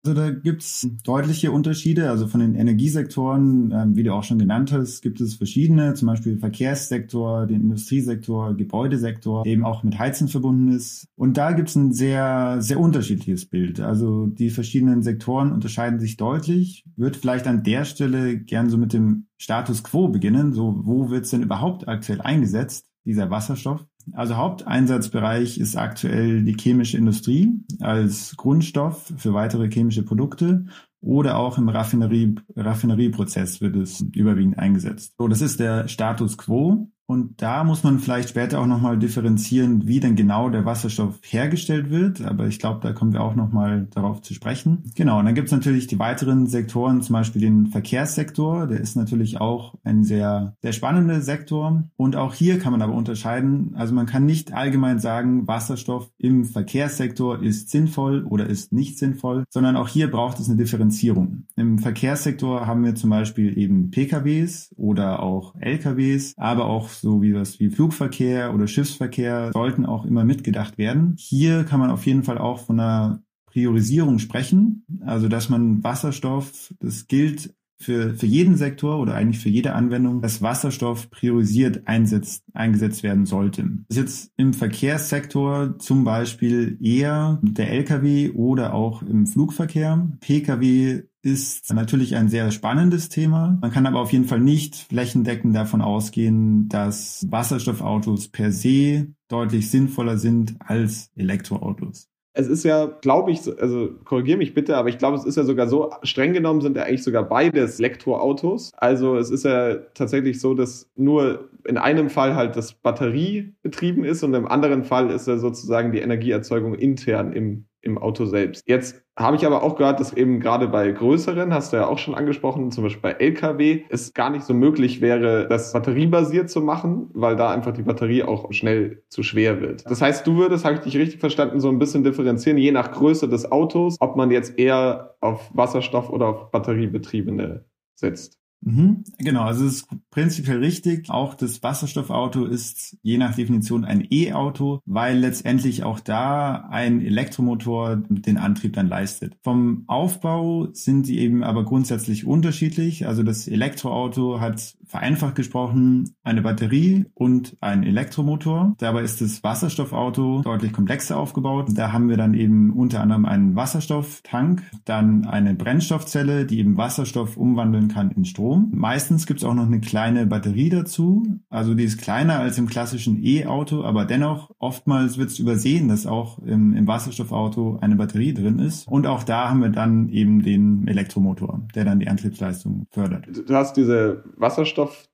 Also 0.04 0.20
da 0.20 0.30
gibt's 0.30 0.88
deutliche 1.04 1.52
Unterschiede. 1.52 2.10
Also 2.10 2.26
von 2.26 2.40
den 2.40 2.56
Energiesektoren, 2.56 3.70
ähm, 3.72 3.94
wie 3.94 4.02
du 4.02 4.12
auch 4.12 4.24
schon 4.24 4.38
genannt 4.38 4.72
hast, 4.72 5.00
gibt 5.00 5.20
es 5.20 5.34
verschiedene, 5.34 5.94
zum 5.94 6.08
Beispiel 6.08 6.38
Verkehrssektor, 6.38 7.46
den 7.46 7.60
Industriesektor, 7.60 8.56
Gebäudesektor, 8.56 9.46
eben 9.46 9.64
auch 9.64 9.84
mit 9.84 10.00
Heizen 10.00 10.26
verbunden 10.26 10.72
ist. 10.72 11.06
Und 11.14 11.36
da 11.36 11.52
gibt's 11.52 11.76
ein 11.76 11.92
sehr, 11.92 12.56
sehr 12.60 12.80
unterschiedliches 12.80 13.46
Bild. 13.46 13.78
Also 13.78 14.26
die 14.26 14.50
verschiedenen 14.50 15.04
Sektoren 15.04 15.52
unterscheiden 15.52 16.00
sich 16.00 16.16
deutlich. 16.16 16.84
Wird 16.96 17.16
vielleicht 17.16 17.46
an 17.46 17.62
der 17.62 17.84
Stelle 17.84 18.38
gern 18.38 18.70
so 18.70 18.78
mit 18.78 18.92
dem 18.92 19.26
Status 19.38 19.84
quo 19.84 20.08
beginnen. 20.08 20.52
So, 20.52 20.80
wo 20.82 21.10
wird's 21.10 21.30
denn 21.30 21.42
überhaupt 21.42 21.86
aktuell 21.86 22.20
eingesetzt, 22.20 22.86
dieser 23.04 23.30
Wasserstoff? 23.30 23.86
Also 24.12 24.36
Haupteinsatzbereich 24.36 25.58
ist 25.58 25.76
aktuell 25.76 26.42
die 26.42 26.56
chemische 26.58 26.96
Industrie 26.96 27.52
als 27.80 28.36
Grundstoff 28.36 29.12
für 29.16 29.34
weitere 29.34 29.70
chemische 29.70 30.02
Produkte 30.02 30.66
oder 31.00 31.36
auch 31.36 31.58
im 31.58 31.68
Raffinerie, 31.68 32.36
Raffinerieprozess 32.56 33.60
wird 33.60 33.76
es 33.76 34.00
überwiegend 34.00 34.58
eingesetzt. 34.58 35.14
So, 35.18 35.28
das 35.28 35.40
ist 35.40 35.58
der 35.58 35.88
Status 35.88 36.38
quo. 36.38 36.88
Und 37.12 37.42
da 37.42 37.62
muss 37.62 37.84
man 37.84 37.98
vielleicht 37.98 38.30
später 38.30 38.58
auch 38.58 38.66
nochmal 38.66 38.98
differenzieren, 38.98 39.86
wie 39.86 40.00
denn 40.00 40.16
genau 40.16 40.48
der 40.48 40.64
Wasserstoff 40.64 41.18
hergestellt 41.22 41.90
wird. 41.90 42.22
Aber 42.22 42.46
ich 42.46 42.58
glaube, 42.58 42.80
da 42.82 42.94
kommen 42.94 43.12
wir 43.12 43.20
auch 43.20 43.34
nochmal 43.34 43.86
darauf 43.90 44.22
zu 44.22 44.32
sprechen. 44.32 44.84
Genau, 44.94 45.18
und 45.18 45.26
dann 45.26 45.34
gibt 45.34 45.48
es 45.48 45.52
natürlich 45.52 45.86
die 45.86 45.98
weiteren 45.98 46.46
Sektoren, 46.46 47.02
zum 47.02 47.12
Beispiel 47.12 47.42
den 47.42 47.66
Verkehrssektor. 47.66 48.66
Der 48.66 48.80
ist 48.80 48.96
natürlich 48.96 49.42
auch 49.42 49.74
ein 49.84 50.04
sehr, 50.04 50.56
sehr 50.62 50.72
spannender 50.72 51.20
Sektor. 51.20 51.84
Und 51.98 52.16
auch 52.16 52.32
hier 52.32 52.58
kann 52.58 52.72
man 52.72 52.80
aber 52.80 52.94
unterscheiden. 52.94 53.74
Also 53.74 53.92
man 53.92 54.06
kann 54.06 54.24
nicht 54.24 54.54
allgemein 54.54 54.98
sagen, 54.98 55.46
Wasserstoff 55.46 56.10
im 56.16 56.46
Verkehrssektor 56.46 57.42
ist 57.42 57.68
sinnvoll 57.68 58.24
oder 58.24 58.46
ist 58.46 58.72
nicht 58.72 58.98
sinnvoll, 58.98 59.44
sondern 59.50 59.76
auch 59.76 59.88
hier 59.88 60.10
braucht 60.10 60.40
es 60.40 60.48
eine 60.48 60.56
Differenzierung. 60.56 61.42
Im 61.56 61.78
Verkehrssektor 61.78 62.66
haben 62.66 62.82
wir 62.84 62.94
zum 62.94 63.10
Beispiel 63.10 63.58
eben 63.58 63.90
PKWs 63.90 64.74
oder 64.78 65.22
auch 65.22 65.54
LKWs, 65.60 66.32
aber 66.38 66.64
auch 66.64 66.88
so 67.02 67.20
wie 67.20 67.34
was 67.34 67.58
wie 67.60 67.68
Flugverkehr 67.68 68.54
oder 68.54 68.66
Schiffsverkehr 68.66 69.50
sollten 69.52 69.84
auch 69.84 70.06
immer 70.06 70.24
mitgedacht 70.24 70.78
werden. 70.78 71.16
Hier 71.18 71.64
kann 71.64 71.80
man 71.80 71.90
auf 71.90 72.06
jeden 72.06 72.22
Fall 72.22 72.38
auch 72.38 72.60
von 72.60 72.80
einer 72.80 73.22
Priorisierung 73.46 74.18
sprechen, 74.18 74.86
also 75.04 75.28
dass 75.28 75.50
man 75.50 75.84
Wasserstoff, 75.84 76.72
das 76.80 77.08
gilt 77.08 77.54
für, 77.76 78.14
für 78.14 78.26
jeden 78.26 78.56
Sektor 78.56 79.00
oder 79.00 79.14
eigentlich 79.14 79.40
für 79.40 79.48
jede 79.48 79.74
Anwendung, 79.74 80.22
dass 80.22 80.40
Wasserstoff 80.40 81.10
priorisiert 81.10 81.88
einsetzt, 81.88 82.44
eingesetzt 82.54 83.02
werden 83.02 83.26
sollte. 83.26 83.64
Das 83.88 83.98
ist 83.98 84.02
jetzt 84.02 84.32
im 84.36 84.54
Verkehrssektor 84.54 85.78
zum 85.80 86.04
Beispiel 86.04 86.78
eher 86.80 87.40
der 87.42 87.72
Lkw 87.72 88.30
oder 88.30 88.74
auch 88.74 89.02
im 89.02 89.26
Flugverkehr. 89.26 90.08
Pkw 90.20 91.02
ist 91.22 91.72
natürlich 91.72 92.16
ein 92.16 92.28
sehr 92.28 92.50
spannendes 92.50 93.08
Thema. 93.08 93.58
Man 93.60 93.70
kann 93.70 93.86
aber 93.86 94.00
auf 94.00 94.12
jeden 94.12 94.24
Fall 94.24 94.40
nicht 94.40 94.76
flächendeckend 94.76 95.54
davon 95.54 95.80
ausgehen, 95.80 96.68
dass 96.68 97.26
Wasserstoffautos 97.30 98.28
per 98.28 98.50
se 98.50 99.06
deutlich 99.28 99.70
sinnvoller 99.70 100.18
sind 100.18 100.56
als 100.60 101.10
Elektroautos. 101.16 102.08
Es 102.34 102.48
ist 102.48 102.64
ja, 102.64 102.86
glaube 102.86 103.30
ich, 103.30 103.40
also 103.60 103.90
korrigiere 104.04 104.38
mich 104.38 104.54
bitte, 104.54 104.76
aber 104.78 104.88
ich 104.88 104.96
glaube, 104.96 105.18
es 105.18 105.24
ist 105.24 105.36
ja 105.36 105.44
sogar 105.44 105.68
so, 105.68 105.90
streng 106.02 106.32
genommen 106.32 106.62
sind 106.62 106.76
ja 106.76 106.84
eigentlich 106.84 107.04
sogar 107.04 107.28
beides 107.28 107.78
Elektroautos. 107.78 108.72
Also 108.74 109.16
es 109.16 109.30
ist 109.30 109.44
ja 109.44 109.74
tatsächlich 109.94 110.40
so, 110.40 110.54
dass 110.54 110.90
nur 110.96 111.50
in 111.66 111.76
einem 111.76 112.08
Fall 112.08 112.34
halt 112.34 112.56
das 112.56 112.72
Batterie 112.72 113.54
betrieben 113.62 114.04
ist 114.04 114.22
und 114.22 114.32
im 114.32 114.48
anderen 114.48 114.84
Fall 114.84 115.10
ist 115.10 115.28
ja 115.28 115.36
sozusagen 115.36 115.92
die 115.92 116.00
Energieerzeugung 116.00 116.74
intern 116.74 117.34
im 117.34 117.66
im 117.82 117.98
Auto 117.98 118.24
selbst. 118.24 118.66
Jetzt 118.66 119.02
habe 119.18 119.36
ich 119.36 119.44
aber 119.44 119.62
auch 119.62 119.76
gehört, 119.76 120.00
dass 120.00 120.12
eben 120.12 120.40
gerade 120.40 120.68
bei 120.68 120.90
größeren, 120.90 121.52
hast 121.52 121.72
du 121.72 121.76
ja 121.76 121.86
auch 121.86 121.98
schon 121.98 122.14
angesprochen, 122.14 122.70
zum 122.70 122.84
Beispiel 122.84 123.02
bei 123.02 123.12
Lkw, 123.12 123.84
es 123.90 124.14
gar 124.14 124.30
nicht 124.30 124.44
so 124.44 124.54
möglich 124.54 125.00
wäre, 125.00 125.46
das 125.48 125.72
batteriebasiert 125.72 126.48
zu 126.48 126.60
machen, 126.60 127.10
weil 127.12 127.36
da 127.36 127.50
einfach 127.50 127.72
die 127.72 127.82
Batterie 127.82 128.22
auch 128.22 128.52
schnell 128.52 129.02
zu 129.08 129.22
schwer 129.22 129.60
wird. 129.60 129.84
Das 129.90 130.00
heißt, 130.00 130.26
du 130.26 130.36
würdest, 130.36 130.64
habe 130.64 130.76
ich 130.76 130.80
dich 130.80 130.96
richtig 130.96 131.20
verstanden, 131.20 131.60
so 131.60 131.68
ein 131.68 131.78
bisschen 131.78 132.04
differenzieren, 132.04 132.56
je 132.56 132.72
nach 132.72 132.92
Größe 132.92 133.28
des 133.28 133.50
Autos, 133.52 133.96
ob 134.00 134.16
man 134.16 134.30
jetzt 134.30 134.58
eher 134.58 135.16
auf 135.20 135.50
Wasserstoff 135.52 136.08
oder 136.08 136.28
auf 136.28 136.50
batteriebetriebene 136.50 137.64
setzt. 137.94 138.41
Mhm, 138.64 139.04
genau, 139.18 139.42
also 139.42 139.66
es 139.66 139.74
ist 139.74 139.88
prinzipiell 140.10 140.58
richtig. 140.58 141.10
Auch 141.10 141.34
das 141.34 141.62
Wasserstoffauto 141.62 142.44
ist 142.44 142.96
je 143.02 143.18
nach 143.18 143.34
Definition 143.34 143.84
ein 143.84 144.06
E-Auto, 144.08 144.80
weil 144.86 145.18
letztendlich 145.18 145.82
auch 145.82 145.98
da 145.98 146.68
ein 146.70 147.04
Elektromotor 147.04 147.96
den 147.96 148.36
Antrieb 148.38 148.74
dann 148.74 148.88
leistet. 148.88 149.36
Vom 149.42 149.84
Aufbau 149.88 150.68
sind 150.72 151.06
sie 151.06 151.18
eben 151.18 151.42
aber 151.42 151.64
grundsätzlich 151.64 152.24
unterschiedlich. 152.24 153.06
Also 153.06 153.24
das 153.24 153.48
Elektroauto 153.48 154.40
hat 154.40 154.76
vereinfacht 154.84 155.34
gesprochen 155.34 156.14
eine 156.22 156.42
Batterie 156.42 157.06
und 157.14 157.56
ein 157.60 157.82
Elektromotor. 157.82 158.74
Dabei 158.78 159.02
ist 159.02 159.20
das 159.20 159.42
Wasserstoffauto 159.42 160.42
deutlich 160.42 160.72
komplexer 160.72 161.16
aufgebaut. 161.16 161.68
Da 161.70 161.92
haben 161.92 162.08
wir 162.08 162.16
dann 162.16 162.34
eben 162.34 162.70
unter 162.70 163.00
anderem 163.00 163.24
einen 163.24 163.56
Wasserstofftank, 163.56 164.62
dann 164.84 165.24
eine 165.24 165.54
Brennstoffzelle, 165.54 166.46
die 166.46 166.58
eben 166.58 166.76
Wasserstoff 166.76 167.36
umwandeln 167.36 167.88
kann 167.88 168.10
in 168.12 168.24
Strom 168.24 168.51
Strom. 168.52 168.70
Meistens 168.74 169.26
gibt 169.26 169.40
es 169.40 169.44
auch 169.44 169.54
noch 169.54 169.66
eine 169.66 169.80
kleine 169.80 170.26
Batterie 170.26 170.68
dazu. 170.68 171.22
Also 171.48 171.74
die 171.74 171.84
ist 171.84 172.00
kleiner 172.00 172.38
als 172.38 172.58
im 172.58 172.66
klassischen 172.66 173.24
E-Auto, 173.24 173.82
aber 173.82 174.04
dennoch 174.04 174.50
oftmals 174.58 175.18
wird 175.18 175.30
es 175.30 175.38
übersehen, 175.38 175.88
dass 175.88 176.06
auch 176.06 176.38
im, 176.40 176.74
im 176.74 176.86
Wasserstoffauto 176.86 177.78
eine 177.80 177.96
Batterie 177.96 178.34
drin 178.34 178.58
ist. 178.58 178.86
Und 178.88 179.06
auch 179.06 179.24
da 179.24 179.48
haben 179.48 179.60
wir 179.60 179.70
dann 179.70 180.08
eben 180.08 180.42
den 180.42 180.86
Elektromotor, 180.86 181.62
der 181.74 181.84
dann 181.84 182.00
die 182.00 182.08
Antriebsleistung 182.08 182.86
fördert. 182.90 183.26
Du 183.46 183.54
hast 183.54 183.76
diese 183.76 184.24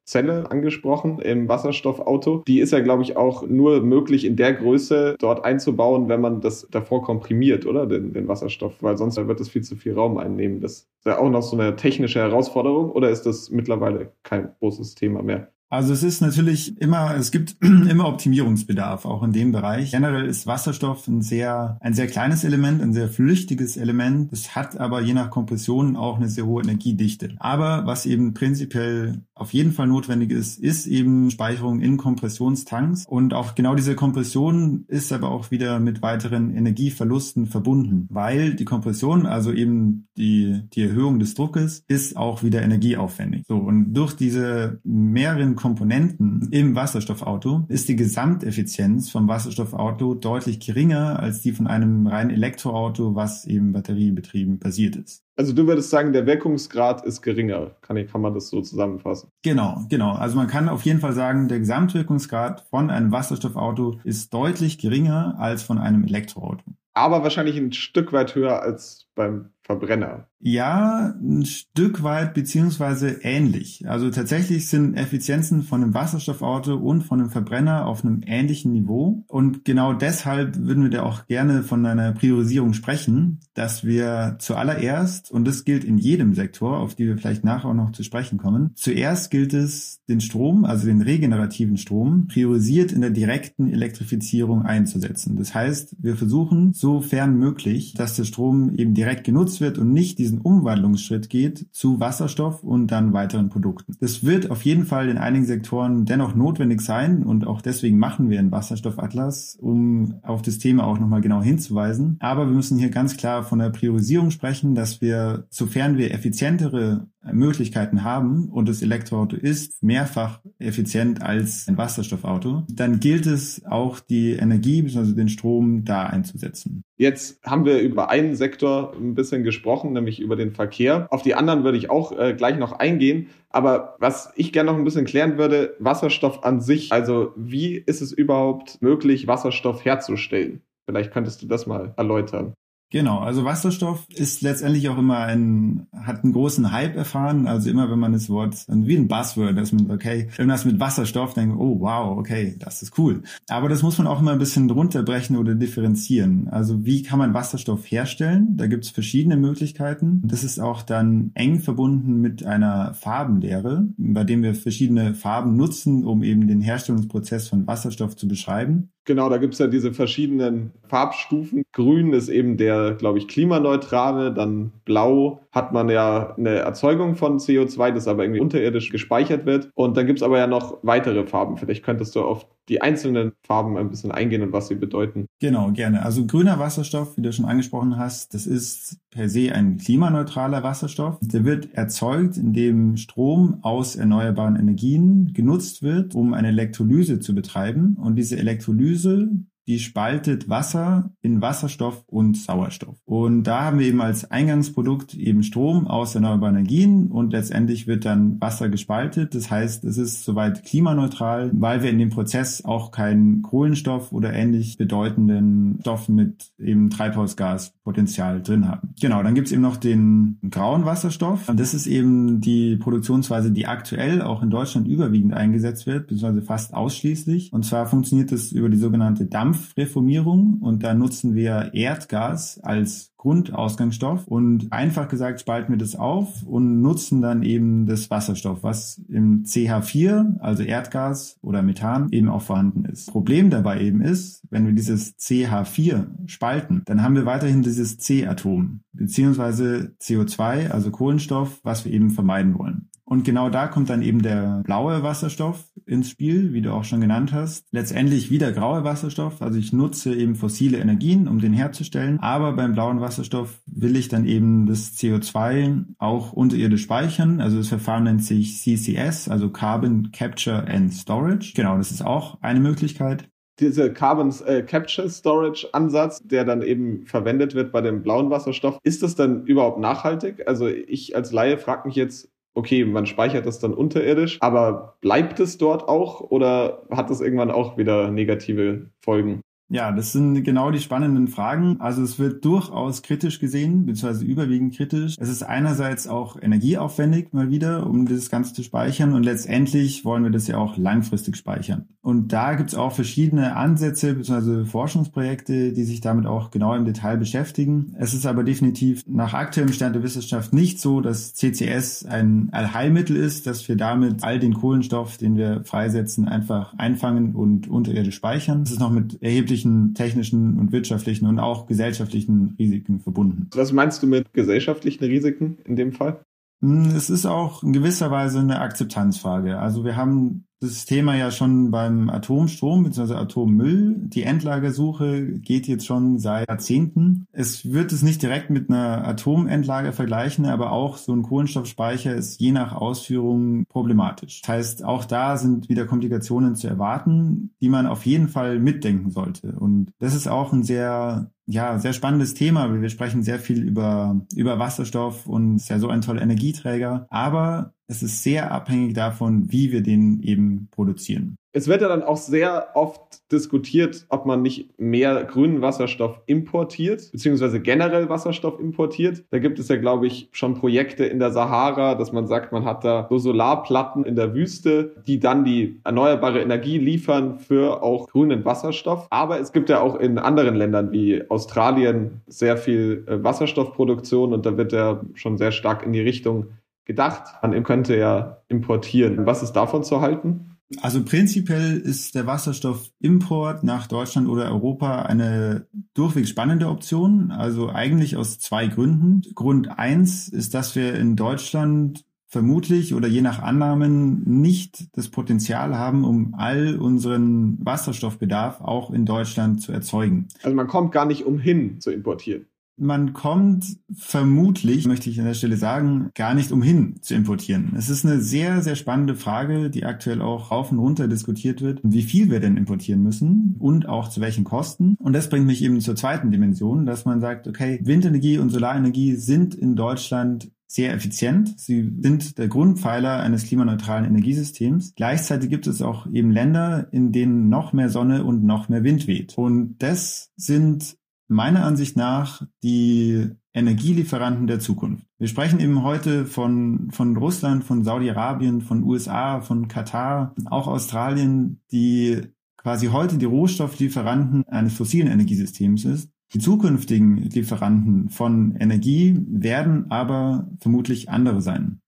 Wasserstoffzelle 0.08 0.50
angesprochen 0.50 1.18
im 1.20 1.48
Wasserstoffauto. 1.48 2.42
Die 2.46 2.60
ist 2.60 2.72
ja, 2.72 2.80
glaube 2.80 3.02
ich, 3.02 3.16
auch 3.16 3.46
nur 3.46 3.82
möglich 3.82 4.24
in 4.24 4.36
der 4.36 4.54
Größe 4.54 5.16
dort 5.18 5.44
einzubauen, 5.44 6.08
wenn 6.08 6.20
man 6.20 6.40
das 6.40 6.66
davor 6.70 7.02
komprimiert, 7.02 7.66
oder? 7.66 7.86
Den, 7.86 8.12
den 8.12 8.26
Wasserstoff, 8.26 8.74
weil 8.82 8.96
sonst 8.96 9.16
wird 9.16 9.40
das 9.40 9.48
viel 9.48 9.62
zu 9.62 9.76
viel 9.76 9.94
Raum 9.94 10.16
einnehmen. 10.16 10.60
Das 10.60 10.72
ist 10.72 11.06
ja 11.06 11.18
auch 11.18 11.30
noch 11.30 11.42
so 11.42 11.56
eine 11.58 11.76
technische 11.76 12.20
Herausforderung 12.20 12.90
oder 12.90 13.10
ist 13.10 13.22
das 13.22 13.50
mittlerweile 13.50 14.12
kein 14.22 14.50
großes 14.60 14.94
Thema 14.94 15.22
mehr? 15.22 15.48
Also 15.70 15.92
es 15.92 16.02
ist 16.02 16.22
natürlich 16.22 16.80
immer, 16.80 17.14
es 17.14 17.30
gibt 17.30 17.56
immer 17.62 18.08
Optimierungsbedarf, 18.08 19.04
auch 19.04 19.22
in 19.22 19.32
dem 19.32 19.52
Bereich. 19.52 19.90
Generell 19.90 20.24
ist 20.24 20.46
Wasserstoff 20.46 21.06
ein 21.08 21.20
sehr, 21.20 21.76
ein 21.82 21.92
sehr 21.92 22.06
kleines 22.06 22.42
Element, 22.44 22.80
ein 22.80 22.94
sehr 22.94 23.08
flüchtiges 23.08 23.76
Element. 23.76 24.32
Es 24.32 24.56
hat 24.56 24.78
aber 24.78 25.02
je 25.02 25.12
nach 25.12 25.28
Kompression 25.28 25.96
auch 25.96 26.16
eine 26.16 26.28
sehr 26.28 26.46
hohe 26.46 26.62
Energiedichte. 26.62 27.36
Aber 27.38 27.84
was 27.84 28.06
eben 28.06 28.32
prinzipiell 28.32 29.20
auf 29.38 29.52
jeden 29.52 29.72
Fall 29.72 29.86
notwendig 29.86 30.30
ist, 30.30 30.58
ist 30.58 30.86
eben 30.86 31.30
Speicherung 31.30 31.80
in 31.80 31.96
Kompressionstanks. 31.96 33.06
Und 33.06 33.34
auch 33.34 33.54
genau 33.54 33.74
diese 33.74 33.94
Kompression 33.94 34.84
ist 34.88 35.12
aber 35.12 35.30
auch 35.30 35.50
wieder 35.50 35.80
mit 35.80 36.02
weiteren 36.02 36.54
Energieverlusten 36.54 37.46
verbunden, 37.46 38.06
weil 38.10 38.54
die 38.54 38.64
Kompression, 38.64 39.26
also 39.26 39.52
eben 39.52 40.08
die, 40.16 40.62
die 40.74 40.82
Erhöhung 40.82 41.18
des 41.18 41.34
Druckes, 41.34 41.84
ist 41.88 42.16
auch 42.16 42.42
wieder 42.42 42.62
energieaufwendig. 42.62 43.44
So, 43.46 43.56
und 43.56 43.94
durch 43.94 44.14
diese 44.14 44.80
mehreren 44.84 45.56
Komponenten 45.56 46.48
im 46.50 46.74
Wasserstoffauto 46.74 47.66
ist 47.68 47.88
die 47.88 47.96
Gesamteffizienz 47.96 49.10
vom 49.10 49.28
Wasserstoffauto 49.28 50.14
deutlich 50.14 50.60
geringer 50.60 51.18
als 51.20 51.42
die 51.42 51.52
von 51.52 51.66
einem 51.66 52.06
rein 52.06 52.30
Elektroauto, 52.30 53.14
was 53.14 53.46
eben 53.46 53.72
batteriebetrieben 53.72 54.58
basiert 54.58 54.96
ist. 54.96 55.27
Also 55.38 55.52
du 55.52 55.68
würdest 55.68 55.90
sagen, 55.90 56.12
der 56.12 56.26
Wirkungsgrad 56.26 57.06
ist 57.06 57.22
geringer. 57.22 57.70
Kann, 57.80 57.96
ich, 57.96 58.10
kann 58.10 58.20
man 58.20 58.34
das 58.34 58.48
so 58.48 58.60
zusammenfassen? 58.60 59.30
Genau, 59.42 59.84
genau. 59.88 60.14
Also 60.14 60.36
man 60.36 60.48
kann 60.48 60.68
auf 60.68 60.82
jeden 60.82 60.98
Fall 60.98 61.12
sagen, 61.12 61.46
der 61.46 61.60
Gesamtwirkungsgrad 61.60 62.62
von 62.70 62.90
einem 62.90 63.12
Wasserstoffauto 63.12 64.00
ist 64.02 64.34
deutlich 64.34 64.78
geringer 64.78 65.36
als 65.38 65.62
von 65.62 65.78
einem 65.78 66.04
Elektroauto 66.04 66.64
aber 66.98 67.22
wahrscheinlich 67.22 67.56
ein 67.56 67.72
Stück 67.72 68.12
weit 68.12 68.34
höher 68.34 68.60
als 68.60 69.07
beim 69.18 69.50
Verbrenner. 69.68 70.28
Ja, 70.40 71.14
ein 71.20 71.44
Stück 71.44 72.02
weit 72.02 72.32
beziehungsweise 72.32 73.20
ähnlich. 73.22 73.84
Also 73.88 74.08
tatsächlich 74.08 74.68
sind 74.68 74.94
Effizienzen 74.94 75.62
von 75.62 75.82
einem 75.82 75.94
Wasserstoffauto 75.94 76.74
und 76.76 77.02
von 77.02 77.20
einem 77.20 77.30
Verbrenner 77.30 77.86
auf 77.86 78.04
einem 78.04 78.22
ähnlichen 78.24 78.72
Niveau. 78.72 79.24
Und 79.26 79.64
genau 79.64 79.92
deshalb 79.92 80.56
würden 80.56 80.84
wir 80.84 80.90
da 80.90 81.02
auch 81.02 81.26
gerne 81.26 81.64
von 81.64 81.84
einer 81.84 82.12
Priorisierung 82.12 82.72
sprechen, 82.72 83.40
dass 83.54 83.84
wir 83.84 84.36
zuallererst, 84.38 85.30
und 85.30 85.44
das 85.44 85.64
gilt 85.64 85.84
in 85.84 85.98
jedem 85.98 86.34
Sektor, 86.34 86.78
auf 86.78 86.94
die 86.94 87.06
wir 87.06 87.18
vielleicht 87.18 87.44
nachher 87.44 87.68
auch 87.68 87.74
noch 87.74 87.92
zu 87.92 88.04
sprechen 88.04 88.38
kommen, 88.38 88.70
zuerst 88.74 89.30
gilt 89.30 89.52
es, 89.52 90.02
den 90.08 90.20
Strom, 90.20 90.64
also 90.64 90.86
den 90.86 91.02
regenerativen 91.02 91.76
Strom, 91.76 92.28
priorisiert 92.28 92.92
in 92.92 93.00
der 93.02 93.10
direkten 93.10 93.70
Elektrifizierung 93.70 94.62
einzusetzen. 94.62 95.36
Das 95.36 95.52
heißt, 95.52 95.96
wir 95.98 96.16
versuchen, 96.16 96.72
sofern 96.72 97.36
möglich, 97.36 97.92
dass 97.94 98.14
der 98.14 98.24
Strom 98.24 98.74
eben 98.76 98.94
direkt 98.94 99.07
genutzt 99.16 99.60
wird 99.60 99.78
und 99.78 99.92
nicht 99.92 100.18
diesen 100.18 100.40
Umwandlungsschritt 100.40 101.28
geht 101.28 101.66
zu 101.72 102.00
Wasserstoff 102.00 102.62
und 102.62 102.88
dann 102.88 103.12
weiteren 103.12 103.48
Produkten. 103.48 103.96
Das 104.00 104.24
wird 104.24 104.50
auf 104.50 104.62
jeden 104.62 104.84
Fall 104.84 105.08
in 105.08 105.18
einigen 105.18 105.44
Sektoren 105.44 106.04
dennoch 106.04 106.34
notwendig 106.34 106.80
sein 106.80 107.22
und 107.22 107.46
auch 107.46 107.60
deswegen 107.62 107.98
machen 107.98 108.30
wir 108.30 108.38
einen 108.38 108.52
Wasserstoffatlas, 108.52 109.56
um 109.60 110.16
auf 110.22 110.42
das 110.42 110.58
Thema 110.58 110.86
auch 110.86 110.98
nochmal 110.98 111.20
genau 111.20 111.42
hinzuweisen. 111.42 112.16
Aber 112.20 112.46
wir 112.46 112.54
müssen 112.54 112.78
hier 112.78 112.90
ganz 112.90 113.16
klar 113.16 113.44
von 113.44 113.58
der 113.58 113.70
Priorisierung 113.70 114.30
sprechen, 114.30 114.74
dass 114.74 115.00
wir, 115.00 115.46
sofern 115.50 115.96
wir 115.96 116.12
effizientere 116.12 117.06
Möglichkeiten 117.32 118.04
haben 118.04 118.48
und 118.48 118.68
das 118.68 118.82
Elektroauto 118.82 119.36
ist 119.36 119.82
mehrfach 119.82 120.40
effizient 120.58 121.22
als 121.22 121.68
ein 121.68 121.76
Wasserstoffauto, 121.76 122.64
dann 122.68 123.00
gilt 123.00 123.26
es 123.26 123.64
auch 123.66 124.00
die 124.00 124.32
Energie 124.32 124.82
bzw. 124.82 125.12
den 125.14 125.28
Strom 125.28 125.84
da 125.84 126.04
einzusetzen. 126.04 126.84
Jetzt 126.98 127.40
haben 127.44 127.64
wir 127.64 127.78
über 127.78 128.10
einen 128.10 128.34
Sektor 128.34 128.92
ein 128.92 129.14
bisschen 129.14 129.44
gesprochen, 129.44 129.92
nämlich 129.92 130.18
über 130.18 130.34
den 130.34 130.50
Verkehr. 130.50 131.06
Auf 131.10 131.22
die 131.22 131.36
anderen 131.36 131.62
würde 131.62 131.78
ich 131.78 131.90
auch 131.90 132.10
äh, 132.10 132.34
gleich 132.34 132.58
noch 132.58 132.72
eingehen. 132.72 133.30
Aber 133.50 133.94
was 134.00 134.32
ich 134.34 134.52
gerne 134.52 134.72
noch 134.72 134.78
ein 134.78 134.84
bisschen 134.84 135.06
klären 135.06 135.38
würde, 135.38 135.76
Wasserstoff 135.78 136.42
an 136.42 136.60
sich. 136.60 136.90
Also 136.90 137.32
wie 137.36 137.76
ist 137.76 138.00
es 138.00 138.10
überhaupt 138.10 138.82
möglich, 138.82 139.28
Wasserstoff 139.28 139.84
herzustellen? 139.84 140.62
Vielleicht 140.86 141.12
könntest 141.12 141.40
du 141.40 141.46
das 141.46 141.66
mal 141.68 141.94
erläutern. 141.96 142.54
Genau, 142.90 143.18
also 143.18 143.44
Wasserstoff 143.44 144.06
ist 144.08 144.40
letztendlich 144.40 144.88
auch 144.88 144.96
immer 144.96 145.18
ein, 145.18 145.86
hat 145.92 146.24
einen 146.24 146.32
großen 146.32 146.72
Hype 146.72 146.96
erfahren. 146.96 147.46
Also 147.46 147.68
immer, 147.68 147.90
wenn 147.90 147.98
man 147.98 148.14
das 148.14 148.30
Wort, 148.30 148.64
wie 148.66 148.96
ein 148.96 149.08
Buzzword, 149.08 149.58
dass 149.58 149.72
man, 149.72 149.90
okay, 149.90 150.28
irgendwas 150.38 150.64
mit 150.64 150.80
Wasserstoff, 150.80 151.34
denkt, 151.34 151.56
oh 151.58 151.80
wow, 151.80 152.16
okay, 152.16 152.56
das 152.58 152.80
ist 152.80 152.98
cool. 152.98 153.22
Aber 153.48 153.68
das 153.68 153.82
muss 153.82 153.98
man 153.98 154.06
auch 154.06 154.20
immer 154.20 154.32
ein 154.32 154.38
bisschen 154.38 154.70
runterbrechen 154.70 155.36
oder 155.36 155.54
differenzieren. 155.54 156.48
Also 156.48 156.86
wie 156.86 157.02
kann 157.02 157.18
man 157.18 157.34
Wasserstoff 157.34 157.90
herstellen? 157.90 158.56
Da 158.56 158.66
gibt 158.66 158.84
es 158.84 158.90
verschiedene 158.90 159.36
Möglichkeiten. 159.36 160.22
Das 160.24 160.42
ist 160.42 160.58
auch 160.58 160.80
dann 160.80 161.30
eng 161.34 161.60
verbunden 161.60 162.22
mit 162.22 162.46
einer 162.46 162.94
Farbenlehre, 162.94 163.86
bei 163.98 164.24
dem 164.24 164.42
wir 164.42 164.54
verschiedene 164.54 165.14
Farben 165.14 165.56
nutzen, 165.56 166.06
um 166.06 166.22
eben 166.22 166.48
den 166.48 166.62
Herstellungsprozess 166.62 167.48
von 167.48 167.66
Wasserstoff 167.66 168.16
zu 168.16 168.28
beschreiben. 168.28 168.90
Genau, 169.08 169.30
da 169.30 169.38
gibt's 169.38 169.58
ja 169.58 169.68
diese 169.68 169.94
verschiedenen 169.94 170.74
Farbstufen. 170.86 171.62
Grün 171.72 172.12
ist 172.12 172.28
eben 172.28 172.58
der, 172.58 172.92
glaube 172.92 173.16
ich, 173.16 173.26
klimaneutrale, 173.26 174.34
dann 174.34 174.70
blau 174.84 175.40
hat 175.50 175.72
man 175.72 175.88
ja 175.88 176.34
eine 176.36 176.56
Erzeugung 176.56 177.16
von 177.16 177.38
CO2, 177.38 177.92
das 177.92 178.06
aber 178.06 178.24
irgendwie 178.24 178.40
unterirdisch 178.40 178.90
gespeichert 178.90 179.46
wird. 179.46 179.70
Und 179.74 179.96
dann 179.96 180.06
gibt's 180.06 180.22
aber 180.22 180.36
ja 180.36 180.46
noch 180.46 180.76
weitere 180.82 181.24
Farben. 181.26 181.56
Vielleicht 181.56 181.84
könntest 181.84 182.16
du 182.16 182.20
auf 182.20 182.46
die 182.68 182.82
einzelnen 182.82 183.32
Farben 183.42 183.76
ein 183.76 183.88
bisschen 183.90 184.12
eingehen 184.12 184.42
und 184.42 184.52
was 184.52 184.68
sie 184.68 184.74
bedeuten. 184.74 185.26
Genau, 185.40 185.72
gerne. 185.72 186.02
Also 186.02 186.26
grüner 186.26 186.58
Wasserstoff, 186.58 187.16
wie 187.16 187.22
du 187.22 187.32
schon 187.32 187.46
angesprochen 187.46 187.96
hast, 187.96 188.34
das 188.34 188.46
ist 188.46 188.98
per 189.10 189.28
se 189.28 189.52
ein 189.52 189.78
klimaneutraler 189.78 190.62
Wasserstoff. 190.62 191.18
Der 191.20 191.44
wird 191.44 191.74
erzeugt, 191.74 192.36
indem 192.36 192.96
Strom 192.96 193.58
aus 193.62 193.96
erneuerbaren 193.96 194.56
Energien 194.56 195.32
genutzt 195.32 195.82
wird, 195.82 196.14
um 196.14 196.34
eine 196.34 196.48
Elektrolyse 196.48 197.20
zu 197.20 197.34
betreiben. 197.34 197.96
Und 198.00 198.16
diese 198.16 198.36
Elektrolyse 198.36 199.30
die 199.68 199.78
spaltet 199.78 200.48
Wasser 200.48 201.10
in 201.20 201.42
Wasserstoff 201.42 202.02
und 202.06 202.38
Sauerstoff. 202.38 202.96
Und 203.04 203.42
da 203.42 203.66
haben 203.66 203.78
wir 203.78 203.86
eben 203.86 204.00
als 204.00 204.30
Eingangsprodukt 204.30 205.12
eben 205.12 205.42
Strom 205.42 205.86
aus 205.86 206.14
erneuerbaren 206.14 206.56
Energien 206.56 207.08
und 207.08 207.32
letztendlich 207.32 207.86
wird 207.86 208.06
dann 208.06 208.40
Wasser 208.40 208.70
gespaltet. 208.70 209.34
Das 209.34 209.50
heißt, 209.50 209.84
es 209.84 209.98
ist 209.98 210.24
soweit 210.24 210.64
klimaneutral, 210.64 211.50
weil 211.52 211.82
wir 211.82 211.90
in 211.90 211.98
dem 211.98 212.08
Prozess 212.08 212.64
auch 212.64 212.92
keinen 212.92 213.42
Kohlenstoff 213.42 214.10
oder 214.10 214.32
ähnlich 214.32 214.78
bedeutenden 214.78 215.76
Stoff 215.82 216.08
mit 216.08 216.50
eben 216.58 216.88
Treibhausgaspotenzial 216.88 218.42
drin 218.42 218.68
haben. 218.68 218.94
Genau, 219.02 219.22
dann 219.22 219.34
gibt's 219.34 219.52
eben 219.52 219.62
noch 219.62 219.76
den 219.76 220.38
grauen 220.50 220.86
Wasserstoff. 220.86 221.46
Und 221.46 221.60
das 221.60 221.74
ist 221.74 221.86
eben 221.86 222.40
die 222.40 222.76
Produktionsweise, 222.76 223.50
die 223.50 223.66
aktuell 223.66 224.22
auch 224.22 224.42
in 224.42 224.48
Deutschland 224.48 224.88
überwiegend 224.88 225.34
eingesetzt 225.34 225.86
wird, 225.86 226.06
beziehungsweise 226.06 226.40
fast 226.46 226.72
ausschließlich. 226.72 227.52
Und 227.52 227.66
zwar 227.66 227.84
funktioniert 227.84 228.32
das 228.32 228.50
über 228.50 228.70
die 228.70 228.78
sogenannte 228.78 229.26
Dampf 229.26 229.57
Dampfreformierung 229.58 230.58
und 230.60 230.82
da 230.82 230.94
nutzen 230.94 231.34
wir 231.34 231.70
Erdgas 231.74 232.60
als 232.62 233.12
Grundausgangsstoff 233.16 234.28
und 234.28 234.72
einfach 234.72 235.08
gesagt 235.08 235.40
spalten 235.40 235.72
wir 235.72 235.78
das 235.78 235.96
auf 235.96 236.44
und 236.44 236.80
nutzen 236.80 237.20
dann 237.20 237.42
eben 237.42 237.86
das 237.86 238.10
Wasserstoff, 238.10 238.62
was 238.62 239.02
im 239.08 239.42
CH4, 239.42 240.38
also 240.38 240.62
Erdgas 240.62 241.36
oder 241.42 241.62
Methan, 241.62 242.08
eben 242.12 242.28
auch 242.28 242.42
vorhanden 242.42 242.84
ist. 242.84 243.10
Problem 243.10 243.50
dabei 243.50 243.80
eben 243.80 244.00
ist, 244.00 244.42
wenn 244.50 244.66
wir 244.66 244.72
dieses 244.72 245.18
CH4 245.18 246.06
spalten, 246.26 246.82
dann 246.86 247.02
haben 247.02 247.16
wir 247.16 247.26
weiterhin 247.26 247.62
dieses 247.62 247.98
C-Atom, 247.98 248.80
beziehungsweise 248.92 249.94
CO2, 250.00 250.70
also 250.70 250.90
Kohlenstoff, 250.92 251.60
was 251.64 251.84
wir 251.84 251.92
eben 251.92 252.10
vermeiden 252.10 252.56
wollen. 252.56 252.88
Und 253.08 253.24
genau 253.24 253.48
da 253.48 253.68
kommt 253.68 253.88
dann 253.88 254.02
eben 254.02 254.20
der 254.20 254.60
blaue 254.64 255.02
Wasserstoff 255.02 255.64
ins 255.86 256.10
Spiel, 256.10 256.52
wie 256.52 256.60
du 256.60 256.72
auch 256.72 256.84
schon 256.84 257.00
genannt 257.00 257.32
hast. 257.32 257.64
Letztendlich 257.70 258.30
wieder 258.30 258.52
graue 258.52 258.84
Wasserstoff. 258.84 259.40
Also 259.40 259.58
ich 259.58 259.72
nutze 259.72 260.14
eben 260.14 260.34
fossile 260.34 260.76
Energien, 260.76 261.26
um 261.26 261.38
den 261.38 261.54
herzustellen. 261.54 262.18
Aber 262.20 262.52
beim 262.52 262.74
blauen 262.74 263.00
Wasserstoff 263.00 263.62
will 263.64 263.96
ich 263.96 264.08
dann 264.08 264.26
eben 264.26 264.66
das 264.66 264.92
CO2 264.98 265.84
auch 265.96 266.34
unterirdisch 266.34 266.82
speichern. 266.82 267.40
Also 267.40 267.56
das 267.56 267.68
Verfahren 267.68 268.04
nennt 268.04 268.22
sich 268.22 268.58
CCS, 268.58 269.30
also 269.30 269.48
Carbon 269.48 270.10
Capture 270.12 270.68
and 270.68 270.92
Storage. 270.92 271.54
Genau, 271.56 271.78
das 271.78 271.90
ist 271.90 272.04
auch 272.04 272.36
eine 272.42 272.60
Möglichkeit 272.60 273.30
Dieser 273.58 273.88
Carbon 273.88 274.34
äh, 274.44 274.62
Capture 274.64 275.08
Storage 275.08 275.66
Ansatz, 275.72 276.20
der 276.22 276.44
dann 276.44 276.60
eben 276.60 277.06
verwendet 277.06 277.54
wird 277.54 277.72
bei 277.72 277.80
dem 277.80 278.02
blauen 278.02 278.28
Wasserstoff, 278.28 278.78
ist 278.82 279.02
das 279.02 279.14
dann 279.14 279.46
überhaupt 279.46 279.80
nachhaltig? 279.80 280.46
Also 280.46 280.66
ich 280.66 281.16
als 281.16 281.32
Laie 281.32 281.56
frage 281.56 281.88
mich 281.88 281.96
jetzt, 281.96 282.28
okay, 282.54 282.84
man 282.84 283.06
speichert 283.06 283.46
das 283.46 283.58
dann 283.58 283.74
unterirdisch, 283.74 284.38
aber 284.40 284.96
bleibt 285.00 285.40
es 285.40 285.58
dort 285.58 285.88
auch 285.88 286.20
oder 286.20 286.86
hat 286.90 287.10
es 287.10 287.20
irgendwann 287.20 287.50
auch 287.50 287.76
wieder 287.76 288.10
negative 288.10 288.90
Folgen? 289.00 289.42
Ja, 289.70 289.92
das 289.92 290.12
sind 290.12 290.42
genau 290.44 290.70
die 290.70 290.78
spannenden 290.78 291.28
Fragen. 291.28 291.78
Also 291.78 292.02
es 292.02 292.18
wird 292.18 292.42
durchaus 292.44 293.02
kritisch 293.02 293.38
gesehen, 293.38 293.84
beziehungsweise 293.84 294.24
überwiegend 294.24 294.74
kritisch. 294.74 295.14
Es 295.18 295.28
ist 295.28 295.42
einerseits 295.42 296.08
auch 296.08 296.40
energieaufwendig 296.40 297.34
mal 297.34 297.50
wieder, 297.50 297.86
um 297.86 298.06
das 298.06 298.30
Ganze 298.30 298.54
zu 298.54 298.62
speichern 298.62 299.12
und 299.12 299.24
letztendlich 299.24 300.06
wollen 300.06 300.24
wir 300.24 300.30
das 300.30 300.46
ja 300.46 300.56
auch 300.56 300.78
langfristig 300.78 301.36
speichern. 301.36 301.86
Und 302.00 302.32
da 302.32 302.54
gibt's 302.54 302.74
auch 302.74 302.92
verschiedene 302.92 303.56
Ansätze 303.56 304.14
beziehungsweise 304.14 304.64
Forschungsprojekte, 304.64 305.74
die 305.74 305.84
sich 305.84 306.00
damit 306.00 306.24
auch 306.24 306.50
genau 306.50 306.74
im 306.74 306.86
Detail 306.86 307.18
beschäftigen. 307.18 307.94
Es 307.98 308.14
ist 308.14 308.24
aber 308.24 308.44
definitiv 308.44 309.02
nach 309.06 309.34
aktuellem 309.34 309.74
Stand 309.74 309.94
der 309.94 310.02
Wissenschaft 310.02 310.54
nicht 310.54 310.80
so, 310.80 311.02
dass 311.02 311.34
CCS 311.34 312.06
ein 312.06 312.48
Allheilmittel 312.52 313.16
ist, 313.16 313.46
dass 313.46 313.68
wir 313.68 313.76
damit 313.76 314.24
all 314.24 314.38
den 314.38 314.54
Kohlenstoff, 314.54 315.18
den 315.18 315.36
wir 315.36 315.62
freisetzen, 315.64 316.26
einfach 316.26 316.72
einfangen 316.78 317.34
und 317.34 317.68
unterirdisch 317.68 318.16
speichern. 318.16 318.62
Es 318.62 318.70
ist 318.70 318.80
noch 318.80 318.90
mit 318.90 319.22
erheblichen 319.22 319.57
erheblichen 319.58 319.94
technischen 319.94 320.58
und 320.58 320.72
wirtschaftlichen 320.72 321.26
und 321.26 321.38
auch 321.38 321.66
gesellschaftlichen 321.66 322.54
Risiken 322.58 323.00
verbunden. 323.00 323.48
Was 323.54 323.72
meinst 323.72 324.02
du 324.02 324.06
mit 324.06 324.32
gesellschaftlichen 324.32 325.04
Risiken 325.04 325.58
in 325.64 325.76
dem 325.76 325.92
Fall? 325.92 326.20
Hm, 326.60 326.92
es 326.96 327.10
ist 327.10 327.26
auch 327.26 327.62
in 327.62 327.72
gewisser 327.72 328.10
Weise 328.10 328.40
eine 328.40 328.60
Akzeptanzfrage. 328.60 329.58
Also 329.58 329.84
wir 329.84 329.96
haben 329.96 330.44
das 330.60 330.84
Thema 330.84 331.16
ja 331.16 331.30
schon 331.30 331.70
beim 331.70 332.10
Atomstrom 332.10 332.84
bzw. 332.84 333.14
Atommüll. 333.14 333.96
Die 333.98 334.22
Endlagersuche 334.22 335.38
geht 335.38 335.66
jetzt 335.66 335.86
schon 335.86 336.18
seit 336.18 336.48
Jahrzehnten. 336.48 337.26
Es 337.32 337.72
wird 337.72 337.92
es 337.92 338.02
nicht 338.02 338.22
direkt 338.22 338.50
mit 338.50 338.70
einer 338.70 339.06
Atomendlager 339.06 339.92
vergleichen, 339.92 340.46
aber 340.46 340.72
auch 340.72 340.96
so 340.96 341.12
ein 341.12 341.22
Kohlenstoffspeicher 341.22 342.14
ist 342.14 342.40
je 342.40 342.52
nach 342.52 342.74
Ausführung 342.74 343.64
problematisch. 343.68 344.42
Das 344.42 344.48
heißt, 344.48 344.84
auch 344.84 345.04
da 345.04 345.36
sind 345.36 345.68
wieder 345.68 345.86
Komplikationen 345.86 346.56
zu 346.56 346.66
erwarten, 346.68 347.54
die 347.60 347.68
man 347.68 347.86
auf 347.86 348.04
jeden 348.06 348.28
Fall 348.28 348.58
mitdenken 348.58 349.10
sollte. 349.10 349.52
Und 349.52 349.92
das 349.98 350.14
ist 350.14 350.28
auch 350.28 350.52
ein 350.52 350.64
sehr 350.64 351.30
ja, 351.50 351.78
sehr 351.78 351.94
spannendes 351.94 352.34
Thema. 352.34 352.80
Wir 352.80 352.90
sprechen 352.90 353.22
sehr 353.22 353.38
viel 353.38 353.62
über, 353.62 354.20
über 354.36 354.58
Wasserstoff 354.58 355.26
und 355.26 355.56
ist 355.56 355.70
ja 355.70 355.78
so 355.78 355.88
ein 355.88 356.02
toller 356.02 356.20
Energieträger. 356.20 357.06
Aber 357.08 357.72
es 357.88 358.02
ist 358.02 358.22
sehr 358.22 358.52
abhängig 358.52 358.94
davon, 358.94 359.50
wie 359.50 359.72
wir 359.72 359.82
den 359.82 360.22
eben 360.22 360.68
produzieren. 360.70 361.36
Es 361.52 361.66
wird 361.66 361.80
ja 361.80 361.88
dann 361.88 362.02
auch 362.02 362.18
sehr 362.18 362.68
oft 362.74 363.32
diskutiert, 363.32 364.04
ob 364.10 364.26
man 364.26 364.42
nicht 364.42 364.78
mehr 364.78 365.24
grünen 365.24 365.62
Wasserstoff 365.62 366.20
importiert, 366.26 367.10
beziehungsweise 367.10 367.60
generell 367.60 368.10
Wasserstoff 368.10 368.60
importiert. 368.60 369.24
Da 369.30 369.38
gibt 369.38 369.58
es 369.58 369.68
ja, 369.68 369.76
glaube 369.76 370.06
ich, 370.06 370.28
schon 370.32 370.54
Projekte 370.54 371.06
in 371.06 371.18
der 371.18 371.30
Sahara, 371.30 371.94
dass 371.94 372.12
man 372.12 372.26
sagt, 372.26 372.52
man 372.52 372.66
hat 372.66 372.84
da 372.84 373.06
so 373.08 373.18
Solarplatten 373.18 374.04
in 374.04 374.14
der 374.14 374.34
Wüste, 374.34 374.94
die 375.06 375.18
dann 375.18 375.44
die 375.44 375.80
erneuerbare 375.84 376.42
Energie 376.42 376.78
liefern 376.78 377.38
für 377.38 377.82
auch 377.82 378.06
grünen 378.08 378.44
Wasserstoff. 378.44 379.06
Aber 379.08 379.40
es 379.40 379.52
gibt 379.52 379.70
ja 379.70 379.80
auch 379.80 379.96
in 379.98 380.18
anderen 380.18 380.54
Ländern 380.54 380.92
wie 380.92 381.28
Australien 381.30 382.20
sehr 382.26 382.58
viel 382.58 383.04
äh, 383.06 383.24
Wasserstoffproduktion 383.24 384.34
und 384.34 384.44
da 384.44 384.56
wird 384.58 384.72
ja 384.72 385.00
schon 385.14 385.38
sehr 385.38 385.50
stark 385.50 385.84
in 385.84 385.94
die 385.94 386.00
Richtung 386.00 386.48
gedacht. 386.88 387.22
Man 387.42 387.62
könnte 387.62 387.96
ja 387.96 388.38
importieren. 388.48 389.26
Was 389.26 389.44
ist 389.44 389.52
davon 389.52 389.84
zu 389.84 390.00
halten? 390.00 390.56
Also 390.82 391.02
prinzipiell 391.02 391.78
ist 391.78 392.14
der 392.14 392.26
Wasserstoffimport 392.26 393.62
nach 393.62 393.86
Deutschland 393.86 394.28
oder 394.28 394.50
Europa 394.50 395.02
eine 395.02 395.66
durchweg 395.94 396.26
spannende 396.26 396.68
Option. 396.68 397.30
Also 397.30 397.70
eigentlich 397.70 398.16
aus 398.16 398.38
zwei 398.38 398.66
Gründen. 398.66 399.22
Grund 399.34 399.78
eins 399.78 400.28
ist, 400.28 400.54
dass 400.54 400.74
wir 400.74 400.94
in 400.94 401.16
Deutschland 401.16 402.04
vermutlich 402.26 402.94
oder 402.94 403.08
je 403.08 403.22
nach 403.22 403.40
Annahmen 403.42 404.22
nicht 404.24 404.94
das 404.96 405.08
Potenzial 405.08 405.78
haben, 405.78 406.04
um 406.04 406.34
all 406.36 406.76
unseren 406.76 407.64
Wasserstoffbedarf 407.64 408.60
auch 408.60 408.90
in 408.90 409.06
Deutschland 409.06 409.62
zu 409.62 409.72
erzeugen. 409.72 410.28
Also 410.42 410.54
man 410.54 410.66
kommt 410.66 410.92
gar 410.92 411.06
nicht 411.06 411.24
umhin 411.24 411.80
zu 411.80 411.90
importieren. 411.90 412.46
Man 412.78 413.12
kommt 413.12 413.78
vermutlich, 413.92 414.86
möchte 414.86 415.10
ich 415.10 415.18
an 415.18 415.26
der 415.26 415.34
Stelle 415.34 415.56
sagen, 415.56 416.10
gar 416.14 416.34
nicht 416.34 416.52
umhin 416.52 417.02
zu 417.02 417.14
importieren. 417.14 417.72
Es 417.76 417.90
ist 417.90 418.06
eine 418.06 418.20
sehr, 418.20 418.62
sehr 418.62 418.76
spannende 418.76 419.16
Frage, 419.16 419.68
die 419.68 419.84
aktuell 419.84 420.22
auch 420.22 420.50
rauf 420.50 420.70
und 420.70 420.78
runter 420.78 421.08
diskutiert 421.08 421.60
wird, 421.60 421.80
wie 421.82 422.02
viel 422.02 422.30
wir 422.30 422.40
denn 422.40 422.56
importieren 422.56 423.02
müssen 423.02 423.56
und 423.58 423.88
auch 423.88 424.08
zu 424.08 424.20
welchen 424.20 424.44
Kosten. 424.44 424.96
Und 425.00 425.12
das 425.12 425.28
bringt 425.28 425.46
mich 425.46 425.62
eben 425.62 425.80
zur 425.80 425.96
zweiten 425.96 426.30
Dimension, 426.30 426.86
dass 426.86 427.04
man 427.04 427.20
sagt, 427.20 427.48
okay, 427.48 427.80
Windenergie 427.82 428.38
und 428.38 428.50
Solarenergie 428.50 429.16
sind 429.16 429.54
in 429.54 429.74
Deutschland 429.74 430.50
sehr 430.70 430.92
effizient. 430.92 431.58
Sie 431.58 431.94
sind 432.02 432.36
der 432.36 432.48
Grundpfeiler 432.48 433.20
eines 433.20 433.46
klimaneutralen 433.46 434.04
Energiesystems. 434.04 434.94
Gleichzeitig 434.94 435.48
gibt 435.48 435.66
es 435.66 435.80
auch 435.80 436.06
eben 436.12 436.30
Länder, 436.30 436.88
in 436.92 437.10
denen 437.10 437.48
noch 437.48 437.72
mehr 437.72 437.88
Sonne 437.88 438.22
und 438.22 438.44
noch 438.44 438.68
mehr 438.68 438.84
Wind 438.84 439.06
weht. 439.06 439.36
Und 439.38 439.76
das 439.78 440.30
sind 440.36 440.97
meiner 441.28 441.64
Ansicht 441.64 441.96
nach 441.96 442.42
die 442.62 443.30
Energielieferanten 443.54 444.46
der 444.46 444.60
Zukunft. 444.60 445.04
Wir 445.18 445.28
sprechen 445.28 445.60
eben 445.60 445.82
heute 445.82 446.26
von, 446.26 446.90
von 446.90 447.16
Russland, 447.16 447.64
von 447.64 447.84
Saudi-Arabien, 447.84 448.60
von 448.60 448.82
USA, 448.82 449.40
von 449.40 449.68
Katar, 449.68 450.34
auch 450.46 450.66
Australien, 450.66 451.60
die 451.70 452.22
quasi 452.56 452.86
heute 452.86 453.18
die 453.18 453.24
Rohstofflieferanten 453.24 454.46
eines 454.48 454.74
fossilen 454.74 455.08
Energiesystems 455.08 455.84
ist. 455.84 456.10
Die 456.34 456.38
zukünftigen 456.38 457.16
Lieferanten 457.16 458.10
von 458.10 458.54
Energie 458.56 459.18
werden 459.28 459.90
aber 459.90 460.48
vermutlich 460.60 461.08
andere 461.08 461.40
sein. 461.40 461.80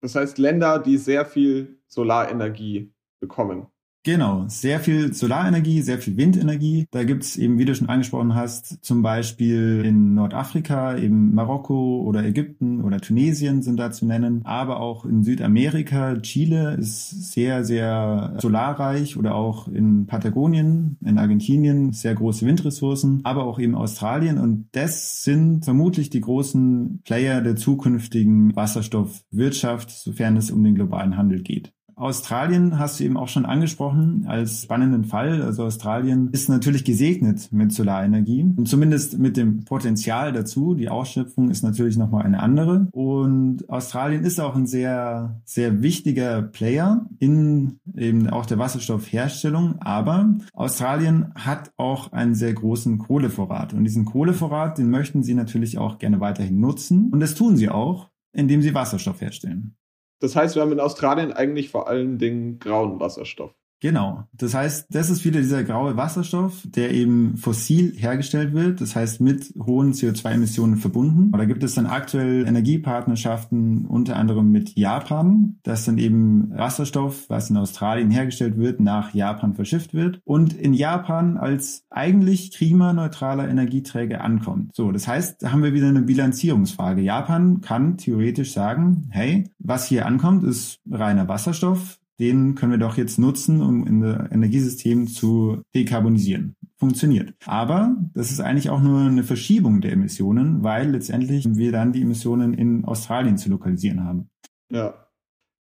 Das 0.00 0.14
heißt 0.14 0.38
Länder, 0.38 0.78
die 0.78 0.96
sehr 0.96 1.24
viel 1.24 1.80
Solarenergie 1.88 2.92
bekommen. 3.20 3.66
Genau, 4.08 4.46
sehr 4.48 4.80
viel 4.80 5.12
Solarenergie, 5.12 5.82
sehr 5.82 5.98
viel 5.98 6.16
Windenergie. 6.16 6.86
Da 6.92 7.04
gibt's 7.04 7.36
eben, 7.36 7.58
wie 7.58 7.66
du 7.66 7.74
schon 7.74 7.90
angesprochen 7.90 8.34
hast, 8.34 8.82
zum 8.82 9.02
Beispiel 9.02 9.82
in 9.84 10.14
Nordafrika, 10.14 10.96
eben 10.96 11.34
Marokko 11.34 12.00
oder 12.06 12.24
Ägypten 12.24 12.80
oder 12.80 13.02
Tunesien 13.02 13.60
sind 13.60 13.76
da 13.76 13.90
zu 13.90 14.06
nennen, 14.06 14.40
aber 14.44 14.80
auch 14.80 15.04
in 15.04 15.24
Südamerika, 15.24 16.16
Chile 16.22 16.76
ist 16.76 17.32
sehr, 17.32 17.64
sehr 17.64 18.34
solarreich 18.38 19.18
oder 19.18 19.34
auch 19.34 19.68
in 19.68 20.06
Patagonien, 20.06 20.96
in 21.04 21.18
Argentinien 21.18 21.92
sehr 21.92 22.14
große 22.14 22.46
Windressourcen, 22.46 23.20
aber 23.24 23.44
auch 23.44 23.58
eben 23.58 23.74
Australien 23.74 24.38
und 24.38 24.70
das 24.72 25.22
sind 25.22 25.66
vermutlich 25.66 26.08
die 26.08 26.22
großen 26.22 27.02
Player 27.04 27.42
der 27.42 27.56
zukünftigen 27.56 28.56
Wasserstoffwirtschaft, 28.56 29.90
sofern 29.90 30.38
es 30.38 30.50
um 30.50 30.64
den 30.64 30.76
globalen 30.76 31.18
Handel 31.18 31.42
geht. 31.42 31.74
Australien 31.98 32.78
hast 32.78 33.00
du 33.00 33.04
eben 33.04 33.16
auch 33.16 33.28
schon 33.28 33.44
angesprochen 33.44 34.24
als 34.26 34.62
spannenden 34.62 35.04
Fall. 35.04 35.42
Also 35.42 35.64
Australien 35.64 36.30
ist 36.32 36.48
natürlich 36.48 36.84
gesegnet 36.84 37.52
mit 37.52 37.72
Solarenergie 37.72 38.42
und 38.56 38.68
zumindest 38.68 39.18
mit 39.18 39.36
dem 39.36 39.64
Potenzial 39.64 40.32
dazu. 40.32 40.74
Die 40.74 40.88
Ausschöpfung 40.88 41.50
ist 41.50 41.62
natürlich 41.62 41.96
nochmal 41.96 42.24
eine 42.24 42.40
andere. 42.40 42.88
Und 42.92 43.68
Australien 43.68 44.24
ist 44.24 44.40
auch 44.40 44.54
ein 44.54 44.66
sehr, 44.66 45.40
sehr 45.44 45.82
wichtiger 45.82 46.42
Player 46.42 47.06
in 47.18 47.80
eben 47.96 48.28
auch 48.30 48.46
der 48.46 48.58
Wasserstoffherstellung. 48.58 49.80
Aber 49.80 50.36
Australien 50.52 51.32
hat 51.34 51.72
auch 51.76 52.12
einen 52.12 52.34
sehr 52.34 52.52
großen 52.52 52.98
Kohlevorrat. 52.98 53.74
Und 53.74 53.84
diesen 53.84 54.04
Kohlevorrat, 54.04 54.78
den 54.78 54.90
möchten 54.90 55.22
sie 55.22 55.34
natürlich 55.34 55.78
auch 55.78 55.98
gerne 55.98 56.20
weiterhin 56.20 56.60
nutzen. 56.60 57.10
Und 57.10 57.20
das 57.20 57.34
tun 57.34 57.56
sie 57.56 57.68
auch, 57.68 58.10
indem 58.32 58.62
sie 58.62 58.74
Wasserstoff 58.74 59.20
herstellen. 59.20 59.74
Das 60.20 60.36
heißt, 60.36 60.54
wir 60.56 60.62
haben 60.62 60.72
in 60.72 60.80
Australien 60.80 61.32
eigentlich 61.32 61.70
vor 61.70 61.88
allen 61.88 62.18
Dingen 62.18 62.58
grauen 62.58 62.98
Wasserstoff. 63.00 63.54
Genau. 63.80 64.24
Das 64.32 64.54
heißt, 64.54 64.86
das 64.90 65.08
ist 65.08 65.24
wieder 65.24 65.40
dieser 65.40 65.62
graue 65.62 65.96
Wasserstoff, 65.96 66.62
der 66.64 66.92
eben 66.92 67.36
fossil 67.36 67.94
hergestellt 67.96 68.52
wird, 68.52 68.80
das 68.80 68.96
heißt 68.96 69.20
mit 69.20 69.54
hohen 69.58 69.92
CO2-Emissionen 69.92 70.76
verbunden. 70.76 71.30
Da 71.30 71.44
gibt 71.44 71.62
es 71.62 71.74
dann 71.74 71.86
aktuell 71.86 72.46
Energiepartnerschaften 72.46 73.86
unter 73.86 74.16
anderem 74.16 74.50
mit 74.50 74.76
Japan, 74.76 75.58
dass 75.62 75.84
dann 75.84 75.98
eben 75.98 76.50
Wasserstoff, 76.50 77.28
was 77.28 77.50
in 77.50 77.56
Australien 77.56 78.10
hergestellt 78.10 78.58
wird, 78.58 78.80
nach 78.80 79.14
Japan 79.14 79.54
verschifft 79.54 79.94
wird 79.94 80.20
und 80.24 80.54
in 80.54 80.74
Japan 80.74 81.36
als 81.36 81.84
eigentlich 81.90 82.52
klimaneutraler 82.52 83.48
Energieträger 83.48 84.22
ankommt. 84.22 84.74
So, 84.74 84.90
das 84.90 85.06
heißt, 85.06 85.42
da 85.42 85.52
haben 85.52 85.62
wir 85.62 85.72
wieder 85.72 85.88
eine 85.88 86.02
Bilanzierungsfrage. 86.02 87.00
Japan 87.00 87.60
kann 87.60 87.96
theoretisch 87.96 88.52
sagen, 88.52 89.08
hey, 89.10 89.44
was 89.58 89.86
hier 89.86 90.06
ankommt, 90.06 90.42
ist 90.42 90.80
reiner 90.90 91.28
Wasserstoff 91.28 91.98
den 92.18 92.54
können 92.54 92.72
wir 92.72 92.78
doch 92.78 92.96
jetzt 92.96 93.18
nutzen, 93.18 93.62
um 93.62 93.86
in 93.86 94.00
das 94.00 94.30
Energiesystem 94.32 95.06
zu 95.06 95.62
dekarbonisieren. 95.74 96.56
Funktioniert. 96.76 97.34
Aber 97.46 97.96
das 98.14 98.30
ist 98.30 98.40
eigentlich 98.40 98.70
auch 98.70 98.80
nur 98.80 99.00
eine 99.00 99.24
Verschiebung 99.24 99.80
der 99.80 99.92
Emissionen, 99.92 100.62
weil 100.62 100.90
letztendlich 100.90 101.56
wir 101.56 101.72
dann 101.72 101.92
die 101.92 102.02
Emissionen 102.02 102.54
in 102.54 102.84
Australien 102.84 103.36
zu 103.36 103.50
lokalisieren 103.50 104.04
haben. 104.04 104.30
Ja. 104.70 105.06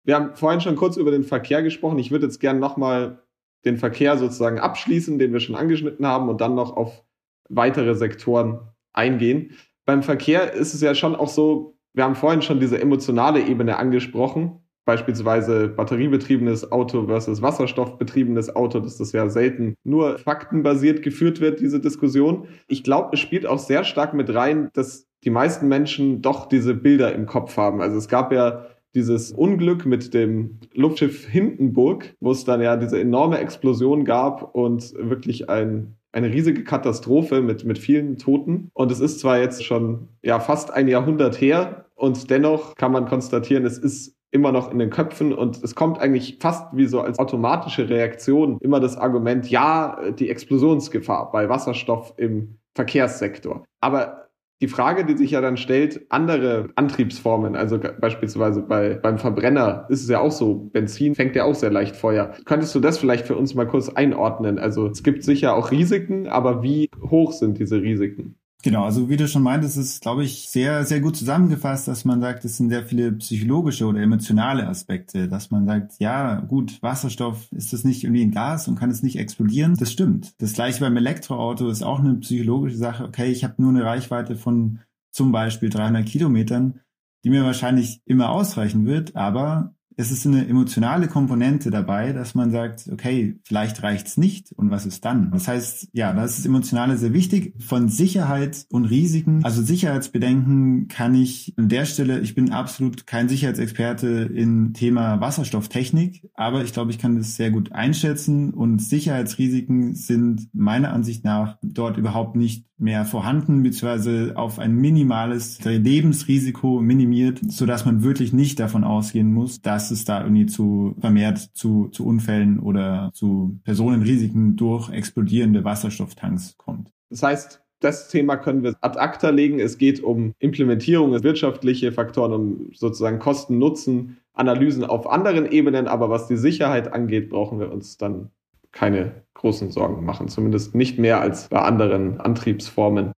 Wir 0.04 0.14
haben 0.14 0.36
vorhin 0.36 0.60
schon 0.60 0.76
kurz 0.76 0.96
über 0.96 1.10
den 1.10 1.24
Verkehr 1.24 1.62
gesprochen. 1.62 1.98
Ich 1.98 2.10
würde 2.10 2.26
jetzt 2.26 2.38
gerne 2.38 2.60
nochmal 2.60 3.22
den 3.64 3.76
Verkehr 3.76 4.16
sozusagen 4.16 4.60
abschließen, 4.60 5.18
den 5.18 5.32
wir 5.32 5.40
schon 5.40 5.56
angeschnitten 5.56 6.06
haben 6.06 6.28
und 6.28 6.40
dann 6.40 6.54
noch 6.54 6.76
auf 6.76 7.02
weitere 7.48 7.94
Sektoren 7.94 8.60
eingehen. 8.92 9.52
Beim 9.84 10.02
Verkehr 10.02 10.52
ist 10.52 10.74
es 10.74 10.80
ja 10.80 10.94
schon 10.94 11.16
auch 11.16 11.28
so, 11.28 11.76
wir 11.92 12.04
haben 12.04 12.14
vorhin 12.14 12.42
schon 12.42 12.60
diese 12.60 12.80
emotionale 12.80 13.40
Ebene 13.40 13.78
angesprochen 13.78 14.60
beispielsweise 14.86 15.68
batteriebetriebenes 15.68 16.72
Auto 16.72 17.06
versus 17.06 17.42
wasserstoffbetriebenes 17.42 18.54
Auto, 18.54 18.80
dass 18.80 18.96
das 18.96 19.12
ja 19.12 19.28
selten 19.28 19.74
nur 19.84 20.18
faktenbasiert 20.18 21.02
geführt 21.02 21.40
wird, 21.40 21.60
diese 21.60 21.80
Diskussion. 21.80 22.46
Ich 22.68 22.84
glaube, 22.84 23.10
es 23.12 23.20
spielt 23.20 23.46
auch 23.46 23.58
sehr 23.58 23.84
stark 23.84 24.14
mit 24.14 24.32
rein, 24.32 24.70
dass 24.72 25.08
die 25.24 25.30
meisten 25.30 25.66
Menschen 25.68 26.22
doch 26.22 26.48
diese 26.48 26.72
Bilder 26.72 27.12
im 27.14 27.26
Kopf 27.26 27.56
haben. 27.56 27.82
Also 27.82 27.98
es 27.98 28.08
gab 28.08 28.32
ja 28.32 28.66
dieses 28.94 29.32
Unglück 29.32 29.84
mit 29.84 30.14
dem 30.14 30.60
Luftschiff 30.72 31.26
Hindenburg, 31.26 32.14
wo 32.20 32.30
es 32.30 32.44
dann 32.44 32.62
ja 32.62 32.76
diese 32.76 32.98
enorme 33.00 33.38
Explosion 33.38 34.04
gab 34.04 34.54
und 34.54 34.94
wirklich 34.96 35.50
ein, 35.50 35.96
eine 36.12 36.32
riesige 36.32 36.62
Katastrophe 36.62 37.42
mit, 37.42 37.64
mit 37.64 37.78
vielen 37.78 38.18
Toten. 38.18 38.70
Und 38.72 38.92
es 38.92 39.00
ist 39.00 39.18
zwar 39.18 39.40
jetzt 39.40 39.64
schon 39.64 40.08
ja 40.22 40.38
fast 40.38 40.72
ein 40.72 40.86
Jahrhundert 40.86 41.40
her 41.40 41.86
und 41.96 42.30
dennoch 42.30 42.74
kann 42.76 42.92
man 42.92 43.06
konstatieren, 43.06 43.64
es 43.64 43.78
ist 43.78 44.15
immer 44.30 44.52
noch 44.52 44.70
in 44.70 44.78
den 44.78 44.90
Köpfen 44.90 45.32
und 45.32 45.62
es 45.62 45.74
kommt 45.74 45.98
eigentlich 45.98 46.38
fast 46.40 46.66
wie 46.76 46.86
so 46.86 47.00
als 47.00 47.18
automatische 47.18 47.88
Reaktion 47.88 48.58
immer 48.60 48.80
das 48.80 48.96
Argument, 48.96 49.48
ja, 49.50 49.98
die 50.18 50.30
Explosionsgefahr 50.30 51.30
bei 51.30 51.48
Wasserstoff 51.48 52.14
im 52.16 52.58
Verkehrssektor. 52.74 53.64
Aber 53.80 54.26
die 54.62 54.68
Frage, 54.68 55.04
die 55.04 55.16
sich 55.16 55.32
ja 55.32 55.42
dann 55.42 55.58
stellt, 55.58 56.06
andere 56.08 56.70
Antriebsformen, 56.76 57.56
also 57.56 57.78
beispielsweise 57.78 58.62
bei, 58.62 58.94
beim 58.94 59.18
Verbrenner 59.18 59.86
ist 59.90 60.02
es 60.02 60.08
ja 60.08 60.20
auch 60.20 60.32
so, 60.32 60.70
Benzin 60.72 61.14
fängt 61.14 61.36
ja 61.36 61.44
auch 61.44 61.54
sehr 61.54 61.70
leicht 61.70 61.94
Feuer. 61.94 62.32
Könntest 62.46 62.74
du 62.74 62.80
das 62.80 62.96
vielleicht 62.96 63.26
für 63.26 63.36
uns 63.36 63.54
mal 63.54 63.66
kurz 63.66 63.90
einordnen? 63.90 64.58
Also 64.58 64.86
es 64.88 65.02
gibt 65.02 65.24
sicher 65.24 65.54
auch 65.54 65.70
Risiken, 65.70 66.26
aber 66.28 66.62
wie 66.62 66.88
hoch 67.02 67.32
sind 67.32 67.58
diese 67.58 67.82
Risiken? 67.82 68.36
Genau, 68.66 68.82
also 68.82 69.08
wie 69.08 69.16
du 69.16 69.28
schon 69.28 69.44
meintest, 69.44 69.76
ist, 69.76 70.00
glaube 70.00 70.24
ich, 70.24 70.48
sehr, 70.48 70.84
sehr 70.84 70.98
gut 70.98 71.16
zusammengefasst, 71.16 71.86
dass 71.86 72.04
man 72.04 72.20
sagt, 72.20 72.44
es 72.44 72.56
sind 72.56 72.70
sehr 72.70 72.82
viele 72.82 73.12
psychologische 73.12 73.86
oder 73.86 74.00
emotionale 74.00 74.66
Aspekte, 74.66 75.28
dass 75.28 75.52
man 75.52 75.66
sagt, 75.66 75.92
ja, 76.00 76.40
gut, 76.40 76.82
Wasserstoff 76.82 77.46
ist 77.52 77.72
das 77.72 77.84
nicht 77.84 78.02
irgendwie 78.02 78.24
ein 78.24 78.32
Gas 78.32 78.66
und 78.66 78.76
kann 78.76 78.90
es 78.90 79.04
nicht 79.04 79.20
explodieren. 79.20 79.76
Das 79.76 79.92
stimmt. 79.92 80.34
Das 80.38 80.54
gleiche 80.54 80.80
beim 80.80 80.96
Elektroauto 80.96 81.68
ist 81.68 81.84
auch 81.84 82.00
eine 82.00 82.14
psychologische 82.14 82.76
Sache. 82.76 83.04
Okay, 83.04 83.30
ich 83.30 83.44
habe 83.44 83.54
nur 83.58 83.70
eine 83.70 83.84
Reichweite 83.84 84.34
von 84.34 84.80
zum 85.12 85.30
Beispiel 85.30 85.70
300 85.70 86.04
Kilometern, 86.04 86.80
die 87.22 87.30
mir 87.30 87.44
wahrscheinlich 87.44 88.00
immer 88.04 88.30
ausreichen 88.30 88.84
wird, 88.84 89.14
aber 89.14 89.75
es 89.96 90.10
ist 90.10 90.26
eine 90.26 90.46
emotionale 90.46 91.08
Komponente 91.08 91.70
dabei, 91.70 92.12
dass 92.12 92.34
man 92.34 92.50
sagt, 92.50 92.88
okay, 92.92 93.40
vielleicht 93.44 93.82
reicht's 93.82 94.18
nicht 94.18 94.52
und 94.52 94.70
was 94.70 94.84
ist 94.84 95.04
dann? 95.04 95.30
Das 95.30 95.48
heißt, 95.48 95.88
ja, 95.92 96.12
das 96.12 96.38
ist 96.38 96.44
Emotionale 96.46 96.98
sehr 96.98 97.14
wichtig. 97.14 97.54
Von 97.64 97.88
Sicherheit 97.88 98.66
und 98.70 98.84
Risiken, 98.84 99.42
also 99.44 99.62
Sicherheitsbedenken 99.62 100.88
kann 100.88 101.14
ich 101.14 101.54
an 101.56 101.70
der 101.70 101.86
Stelle, 101.86 102.20
ich 102.20 102.34
bin 102.34 102.52
absolut 102.52 103.06
kein 103.06 103.28
Sicherheitsexperte 103.28 104.30
in 104.34 104.74
Thema 104.74 105.20
Wasserstofftechnik, 105.20 106.28
aber 106.34 106.62
ich 106.62 106.74
glaube, 106.74 106.90
ich 106.90 106.98
kann 106.98 107.16
das 107.16 107.36
sehr 107.36 107.50
gut 107.50 107.72
einschätzen 107.72 108.52
und 108.52 108.82
Sicherheitsrisiken 108.82 109.94
sind 109.94 110.48
meiner 110.52 110.92
Ansicht 110.92 111.24
nach 111.24 111.56
dort 111.62 111.96
überhaupt 111.96 112.36
nicht 112.36 112.66
mehr 112.78 113.04
vorhanden, 113.04 113.62
beziehungsweise 113.62 114.32
auf 114.36 114.58
ein 114.58 114.74
minimales 114.74 115.64
Lebensrisiko 115.64 116.80
minimiert, 116.80 117.40
so 117.48 117.64
dass 117.64 117.86
man 117.86 118.02
wirklich 118.02 118.32
nicht 118.32 118.60
davon 118.60 118.84
ausgehen 118.84 119.32
muss, 119.32 119.62
dass 119.62 119.90
es 119.90 120.04
da 120.04 120.22
irgendwie 120.22 120.46
zu 120.46 120.94
vermehrt 121.00 121.38
zu, 121.54 121.88
zu 121.88 122.06
Unfällen 122.06 122.60
oder 122.60 123.10
zu 123.14 123.58
Personenrisiken 123.64 124.56
durch 124.56 124.90
explodierende 124.90 125.64
Wasserstofftanks 125.64 126.56
kommt. 126.58 126.92
Das 127.08 127.22
heißt, 127.22 127.62
das 127.80 128.08
Thema 128.08 128.36
können 128.36 128.62
wir 128.62 128.74
ad 128.80 128.98
acta 128.98 129.30
legen. 129.30 129.58
Es 129.58 129.78
geht 129.78 130.02
um 130.02 130.32
Implementierung, 130.38 131.22
wirtschaftliche 131.22 131.92
Faktoren, 131.92 132.32
um 132.32 132.70
sozusagen 132.74 133.18
Kosten-Nutzen, 133.18 134.18
Analysen 134.32 134.84
auf 134.84 135.08
anderen 135.08 135.50
Ebenen. 135.50 135.86
Aber 135.86 136.10
was 136.10 136.26
die 136.26 136.36
Sicherheit 136.36 136.92
angeht, 136.92 137.28
brauchen 137.28 137.58
wir 137.60 137.70
uns 137.70 137.96
dann 137.96 138.30
keine 138.76 139.24
großen 139.34 139.70
Sorgen 139.70 140.04
machen. 140.04 140.28
Zumindest 140.28 140.74
nicht 140.74 140.98
mehr 140.98 141.20
als 141.20 141.48
bei 141.48 141.60
anderen 141.60 142.20
Antriebsformen. 142.20 143.12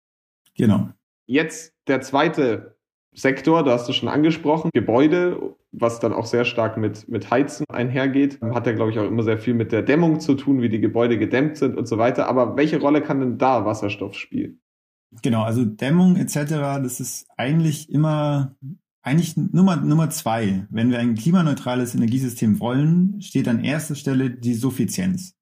Genau. 0.55 0.89
Jetzt 1.25 1.73
der 1.87 2.01
zweite 2.01 2.77
Sektor, 3.13 3.63
da 3.63 3.71
hast 3.71 3.89
du 3.89 3.93
schon 3.93 4.07
angesprochen, 4.07 4.69
Gebäude, 4.73 5.55
was 5.71 5.99
dann 5.99 6.13
auch 6.13 6.25
sehr 6.25 6.45
stark 6.45 6.77
mit, 6.77 7.09
mit 7.09 7.31
Heizen 7.31 7.65
einhergeht. 7.69 8.39
Hat 8.41 8.67
ja, 8.67 8.73
glaube 8.73 8.91
ich, 8.91 8.99
auch 8.99 9.07
immer 9.07 9.23
sehr 9.23 9.39
viel 9.39 9.55
mit 9.55 9.71
der 9.71 9.81
Dämmung 9.81 10.19
zu 10.19 10.35
tun, 10.35 10.61
wie 10.61 10.69
die 10.69 10.79
Gebäude 10.79 11.17
gedämmt 11.17 11.57
sind 11.57 11.75
und 11.75 11.87
so 11.87 11.97
weiter. 11.97 12.27
Aber 12.27 12.55
welche 12.55 12.79
Rolle 12.79 13.01
kann 13.01 13.19
denn 13.19 13.37
da 13.37 13.65
Wasserstoff 13.65 14.13
spielen? 14.13 14.61
Genau, 15.23 15.43
also 15.43 15.65
Dämmung 15.65 16.17
etc., 16.17 16.35
das 16.83 16.99
ist 16.99 17.27
eigentlich 17.35 17.89
immer 17.89 18.55
eigentlich 19.07 19.37
Nummer, 19.37 19.77
Nummer 19.77 20.09
zwei. 20.09 20.67
Wenn 20.69 20.91
wir 20.91 20.99
ein 20.99 21.15
klimaneutrales 21.15 21.95
Energiesystem 21.95 22.59
wollen, 22.59 23.21
steht 23.21 23.47
an 23.47 23.63
erster 23.63 23.95
Stelle 23.95 24.29
die 24.29 24.53
Suffizienz. 24.53 25.36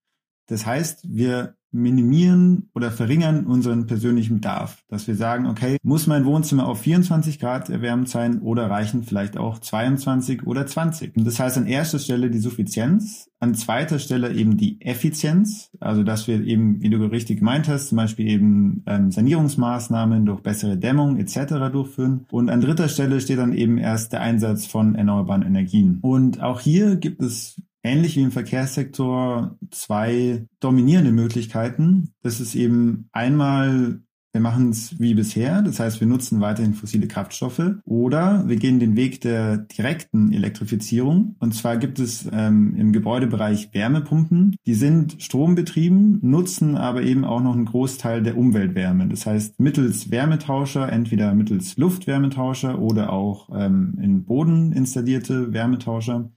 Das 0.47 0.65
heißt, 0.65 1.05
wir 1.07 1.55
minimieren 1.75 2.69
oder 2.73 2.89
verringern 2.89 3.45
unseren 3.45 3.85
persönlichen 3.85 4.35
Bedarf. 4.35 4.83
Dass 4.87 5.07
wir 5.07 5.15
sagen, 5.15 5.45
okay, 5.45 5.77
muss 5.83 6.07
mein 6.07 6.25
Wohnzimmer 6.25 6.67
auf 6.67 6.79
24 6.79 7.39
Grad 7.39 7.69
erwärmt 7.69 8.09
sein 8.09 8.39
oder 8.39 8.69
reichen 8.69 9.03
vielleicht 9.03 9.37
auch 9.37 9.59
22 9.59 10.47
oder 10.47 10.65
20? 10.65 11.17
Und 11.17 11.27
das 11.27 11.39
heißt 11.39 11.57
an 11.57 11.67
erster 11.67 11.99
Stelle 11.99 12.31
die 12.31 12.39
Suffizienz, 12.39 13.29
an 13.39 13.53
zweiter 13.55 13.99
Stelle 13.99 14.33
eben 14.33 14.57
die 14.57 14.81
Effizienz, 14.81 15.69
also 15.79 16.03
dass 16.03 16.27
wir 16.27 16.41
eben, 16.45 16.81
wie 16.81 16.89
du 16.89 17.03
richtig 17.05 17.39
gemeint 17.39 17.67
hast, 17.67 17.89
zum 17.89 17.97
Beispiel 17.97 18.27
eben 18.27 18.83
ähm, 18.87 19.11
Sanierungsmaßnahmen 19.11 20.25
durch 20.25 20.41
bessere 20.41 20.77
Dämmung 20.77 21.17
etc. 21.17 21.71
durchführen. 21.71 22.25
Und 22.31 22.49
an 22.49 22.61
dritter 22.61 22.87
Stelle 22.87 23.19
steht 23.19 23.39
dann 23.39 23.53
eben 23.53 23.77
erst 23.77 24.13
der 24.13 24.21
Einsatz 24.21 24.65
von 24.65 24.95
erneuerbaren 24.95 25.43
Energien. 25.43 25.99
Und 26.01 26.41
auch 26.41 26.61
hier 26.61 26.95
gibt 26.95 27.21
es 27.21 27.61
ähnlich 27.85 28.15
wie 28.15 28.23
im 28.23 28.31
Verkehrssektor 28.31 29.57
zwei 29.71 30.45
dominierende 30.59 31.11
Möglichkeiten. 31.11 32.13
Das 32.21 32.39
ist 32.39 32.55
eben 32.55 33.09
einmal 33.11 34.01
wir 34.35 34.41
machen 34.41 34.71
es 34.71 34.99
wie 34.99 35.13
bisher, 35.13 35.61
das 35.61 35.79
heißt, 35.79 36.01
wir 36.01 36.07
nutzen 36.07 36.41
weiterhin 36.41 36.73
fossile 36.73 37.07
Kraftstoffe 37.07 37.75
oder 37.85 38.43
wir 38.49 38.57
gehen 38.57 38.81
den 38.81 38.97
Weg 38.97 39.21
der 39.21 39.59
direkten 39.59 40.33
Elektrifizierung. 40.33 41.37
Und 41.39 41.55
zwar 41.55 41.77
gibt 41.77 41.99
es 41.99 42.27
ähm, 42.33 42.75
im 42.77 42.91
Gebäudebereich 42.91 43.69
Wärmepumpen, 43.73 44.57
die 44.65 44.73
sind 44.73 45.23
strombetrieben, 45.23 46.19
nutzen 46.21 46.75
aber 46.75 47.03
eben 47.03 47.23
auch 47.23 47.39
noch 47.39 47.53
einen 47.53 47.63
Großteil 47.63 48.23
der 48.23 48.35
Umweltwärme. 48.35 49.07
Das 49.07 49.25
heißt, 49.25 49.57
mittels 49.61 50.11
Wärmetauscher, 50.11 50.91
entweder 50.91 51.33
mittels 51.33 51.77
Luftwärmetauscher 51.77 52.77
oder 52.77 53.13
auch 53.13 53.47
ähm, 53.55 53.97
in 54.01 54.25
Boden 54.25 54.73
installierte 54.73 55.53
Wärmetauscher, 55.53 56.29